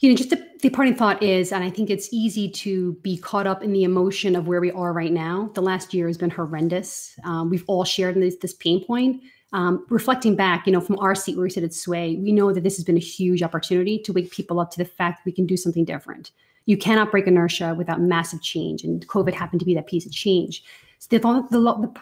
You 0.04 0.10
know, 0.10 0.18
just 0.18 0.34
a, 0.34 0.48
the 0.60 0.70
parting 0.70 0.96
thought 0.96 1.24
is, 1.24 1.54
and 1.54 1.64
I 1.64 1.70
think 1.70 1.90
it's 1.90 2.10
easy 2.12 2.50
to 2.50 2.92
be 3.04 3.16
caught 3.16 3.48
up 3.48 3.64
in 3.64 3.72
the 3.72 3.86
emotion 3.86 4.36
of 4.36 4.48
where 4.48 4.60
we 4.60 4.70
are 4.72 4.92
right 4.92 5.14
now. 5.14 5.50
The 5.54 5.62
last 5.62 5.94
year 5.94 6.08
has 6.08 6.18
been 6.18 6.30
horrendous. 6.30 7.18
Um, 7.24 7.50
we've 7.50 7.64
all 7.68 7.86
shared 7.86 8.16
this, 8.16 8.36
this 8.36 8.54
pain 8.54 8.84
point. 8.84 9.24
Um, 9.54 9.86
reflecting 9.90 10.36
back, 10.36 10.68
you 10.68 10.74
know, 10.74 10.82
from 10.82 11.00
our 11.00 11.16
seat 11.16 11.38
where 11.38 11.44
we 11.44 11.50
sit 11.50 11.64
at 11.64 11.74
Sway, 11.74 12.18
we 12.18 12.34
know 12.34 12.52
that 12.52 12.66
this 12.66 12.76
has 12.76 12.84
been 12.84 12.98
a 12.98 13.00
huge 13.00 13.42
opportunity 13.42 13.98
to 14.00 14.12
wake 14.12 14.30
people 14.30 14.60
up 14.60 14.72
to 14.72 14.78
the 14.78 14.84
fact 14.84 15.20
that 15.20 15.26
we 15.26 15.32
can 15.32 15.46
do 15.46 15.56
something 15.56 15.86
different. 15.86 16.32
You 16.66 16.76
cannot 16.76 17.10
break 17.10 17.26
inertia 17.26 17.74
without 17.74 18.02
massive 18.02 18.42
change, 18.42 18.84
and 18.84 19.08
COVID 19.08 19.34
happened 19.34 19.62
to 19.62 19.66
be 19.66 19.76
that 19.76 19.88
piece 19.88 20.06
of 20.06 20.12
change. 20.12 20.66
So 21.00 21.08
the, 21.18 21.20
the, 21.50 21.94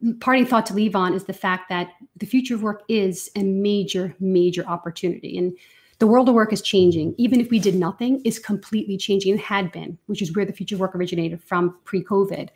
the 0.00 0.14
parting 0.14 0.46
thought 0.46 0.66
to 0.66 0.74
leave 0.74 0.96
on 0.96 1.14
is 1.14 1.24
the 1.24 1.32
fact 1.32 1.68
that 1.68 1.90
the 2.16 2.26
future 2.26 2.56
of 2.56 2.62
work 2.64 2.82
is 2.88 3.30
a 3.36 3.44
major, 3.44 4.16
major 4.18 4.66
opportunity. 4.66 5.38
And 5.38 5.56
the 5.98 6.06
world 6.06 6.28
of 6.28 6.34
work 6.34 6.52
is 6.52 6.60
changing. 6.60 7.14
Even 7.16 7.40
if 7.40 7.50
we 7.50 7.58
did 7.58 7.74
nothing, 7.74 8.20
is 8.24 8.38
completely 8.38 8.96
changing 8.96 9.32
and 9.32 9.40
had 9.40 9.72
been, 9.72 9.98
which 10.06 10.20
is 10.20 10.34
where 10.34 10.44
the 10.44 10.52
future 10.52 10.74
of 10.74 10.80
work 10.80 10.94
originated 10.94 11.42
from 11.42 11.76
pre-COVID. 11.84 12.50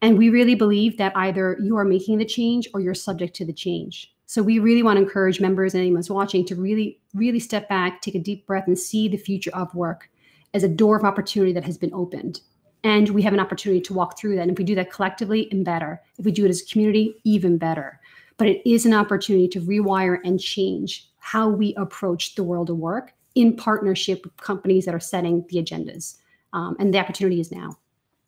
And 0.00 0.16
we 0.16 0.30
really 0.30 0.54
believe 0.54 0.96
that 0.98 1.16
either 1.16 1.58
you 1.60 1.76
are 1.76 1.84
making 1.84 2.18
the 2.18 2.24
change 2.24 2.68
or 2.72 2.80
you're 2.80 2.94
subject 2.94 3.34
to 3.36 3.44
the 3.44 3.52
change. 3.52 4.14
So 4.26 4.42
we 4.42 4.58
really 4.58 4.82
want 4.82 4.96
to 4.96 5.02
encourage 5.02 5.40
members 5.40 5.74
and 5.74 5.80
anyone 5.80 5.98
who's 5.98 6.10
watching 6.10 6.44
to 6.46 6.54
really, 6.54 7.00
really 7.14 7.40
step 7.40 7.68
back, 7.68 8.00
take 8.00 8.14
a 8.14 8.20
deep 8.20 8.46
breath, 8.46 8.66
and 8.66 8.78
see 8.78 9.08
the 9.08 9.16
future 9.16 9.50
of 9.54 9.74
work 9.74 10.08
as 10.54 10.62
a 10.62 10.68
door 10.68 10.96
of 10.96 11.04
opportunity 11.04 11.52
that 11.52 11.64
has 11.64 11.78
been 11.78 11.92
opened. 11.92 12.40
And 12.84 13.08
we 13.10 13.22
have 13.22 13.32
an 13.32 13.40
opportunity 13.40 13.80
to 13.82 13.94
walk 13.94 14.18
through 14.18 14.36
that. 14.36 14.42
And 14.42 14.52
if 14.52 14.58
we 14.58 14.64
do 14.64 14.74
that 14.76 14.92
collectively, 14.92 15.48
and 15.50 15.64
better. 15.64 16.00
If 16.18 16.24
we 16.24 16.32
do 16.32 16.44
it 16.44 16.50
as 16.50 16.62
a 16.62 16.66
community, 16.66 17.16
even 17.24 17.58
better. 17.58 17.98
But 18.36 18.48
it 18.48 18.70
is 18.70 18.86
an 18.86 18.94
opportunity 18.94 19.48
to 19.48 19.60
rewire 19.60 20.18
and 20.24 20.38
change 20.38 21.08
how 21.32 21.46
we 21.46 21.74
approach 21.74 22.34
the 22.36 22.42
world 22.42 22.70
of 22.70 22.78
work 22.78 23.12
in 23.34 23.54
partnership 23.54 24.24
with 24.24 24.34
companies 24.38 24.86
that 24.86 24.94
are 24.94 25.00
setting 25.14 25.44
the 25.50 25.58
agendas. 25.58 26.16
Um, 26.54 26.74
and 26.78 26.92
the 26.92 26.98
opportunity 26.98 27.38
is 27.38 27.52
now. 27.52 27.76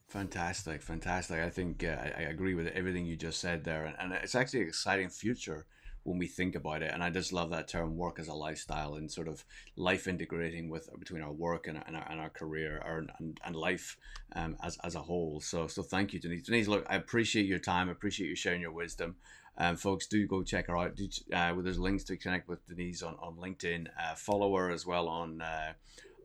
Fantastic, 0.09 0.83
fantastic. 0.83 1.39
I 1.39 1.49
think 1.49 1.83
uh, 1.83 1.97
I, 2.19 2.23
agree 2.23 2.55
with 2.55 2.67
everything 2.69 3.07
you 3.07 3.17
just 3.17 3.41
said 3.41 3.65
there. 3.65 3.87
And, 3.87 3.97
and 3.99 4.13
it's 4.13 4.35
actually 4.35 4.63
an 4.63 4.69
exciting 4.69 5.09
future 5.09 5.65
when 6.03 6.19
we 6.19 6.27
think 6.27 6.55
about 6.57 6.83
it. 6.83 6.91
And 6.93 7.03
I 7.03 7.09
just 7.09 7.33
love 7.33 7.49
that 7.51 7.69
term 7.69 7.97
work 7.97 8.19
as 8.19 8.29
a 8.29 8.35
lifestyle 8.35 8.97
and 8.97 9.11
sort 9.11 9.29
of 9.29 9.45
life 9.77 10.07
integrating 10.07 10.69
with 10.69 10.91
between 10.99 11.23
our 11.23 11.33
work 11.33 11.69
and, 11.69 11.83
and, 11.87 11.97
our, 11.97 12.07
and 12.11 12.21
our 12.21 12.31
career 12.31 12.83
and, 13.19 13.39
and 13.43 13.57
life 13.57 13.97
um, 14.37 14.57
as, 14.63 14.77
as 14.85 14.95
a 14.95 15.01
whole. 15.01 15.41
So, 15.41 15.69
so 15.69 15.83
thank 15.83 16.13
you, 16.13 16.21
Denise. 16.21 16.43
Denise, 16.43 16.69
look, 16.69 16.87
I 16.91 16.97
appreciate 16.97 17.47
your 17.47 17.61
time. 17.61 17.89
I 17.89 17.93
appreciate 17.93 18.29
you 18.29 18.37
sharing 18.37 18.61
your 18.61 18.73
wisdom. 18.73 19.17
Um, 19.59 19.77
folks, 19.77 20.07
do 20.07 20.27
go 20.27 20.43
check 20.43 20.69
her 20.69 20.77
out. 20.77 20.97
Do, 20.97 21.09
uh, 21.33 21.55
there's 21.61 21.79
links 21.79 22.05
to 22.05 22.17
connect 22.17 22.49
with 22.49 22.67
Denise 22.67 23.03
on, 23.03 23.17
on 23.21 23.37
LinkedIn. 23.37 23.89
Uh, 24.01 24.15
follow 24.15 24.57
her 24.57 24.71
as 24.71 24.87
well 24.87 25.09
on 25.09 25.43
uh, 25.43 25.73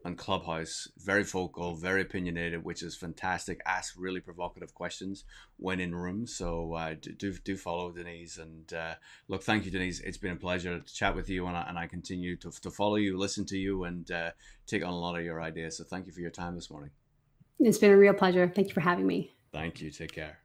on 0.06 0.16
Clubhouse. 0.16 0.88
Very 0.98 1.24
vocal, 1.24 1.74
very 1.74 2.04
opinionated, 2.04 2.64
which 2.64 2.84
is 2.84 2.96
fantastic. 2.96 3.60
Ask 3.66 3.96
really 3.98 4.20
provocative 4.20 4.74
questions 4.74 5.26
when 5.58 5.80
in 5.80 5.96
rooms. 5.96 6.36
So 6.36 6.74
uh, 6.74 6.94
do, 7.18 7.34
do 7.34 7.58
follow 7.58 7.92
Denise. 7.92 8.38
And 8.38 8.72
uh, 8.72 8.94
look, 9.28 9.44
thank 9.44 9.66
you, 9.66 9.72
Denise. 9.72 10.00
It's 10.02 10.18
been 10.18 10.34
a 10.34 10.38
pleasure 10.38 10.80
to 10.80 10.94
chat 10.94 11.16
with 11.16 11.28
you, 11.28 11.48
and 11.48 11.58
I, 11.58 11.66
and 11.68 11.78
I 11.78 11.88
continue 11.88 12.38
to, 12.38 12.52
to 12.52 12.70
follow 12.70 12.98
you, 12.98 13.18
listen 13.18 13.46
to 13.48 13.58
you, 13.58 13.84
and 13.86 14.10
uh, 14.12 14.32
take 14.68 14.84
on 14.86 14.94
a 14.94 15.00
lot 15.00 15.18
of 15.18 15.26
your 15.26 15.42
ideas. 15.42 15.78
So 15.78 15.84
thank 15.84 16.06
you 16.06 16.14
for 16.14 16.22
your 16.22 16.32
time 16.32 16.56
this 16.56 16.70
morning. 16.70 16.92
It's 17.60 17.80
been 17.80 17.92
a 17.92 17.98
real 17.98 18.14
pleasure. 18.14 18.48
Thank 18.54 18.68
you 18.68 18.74
for 18.74 18.82
having 18.82 19.08
me. 19.08 19.34
Thank 19.52 19.82
you. 19.82 19.90
Take 19.90 20.12
care. 20.12 20.45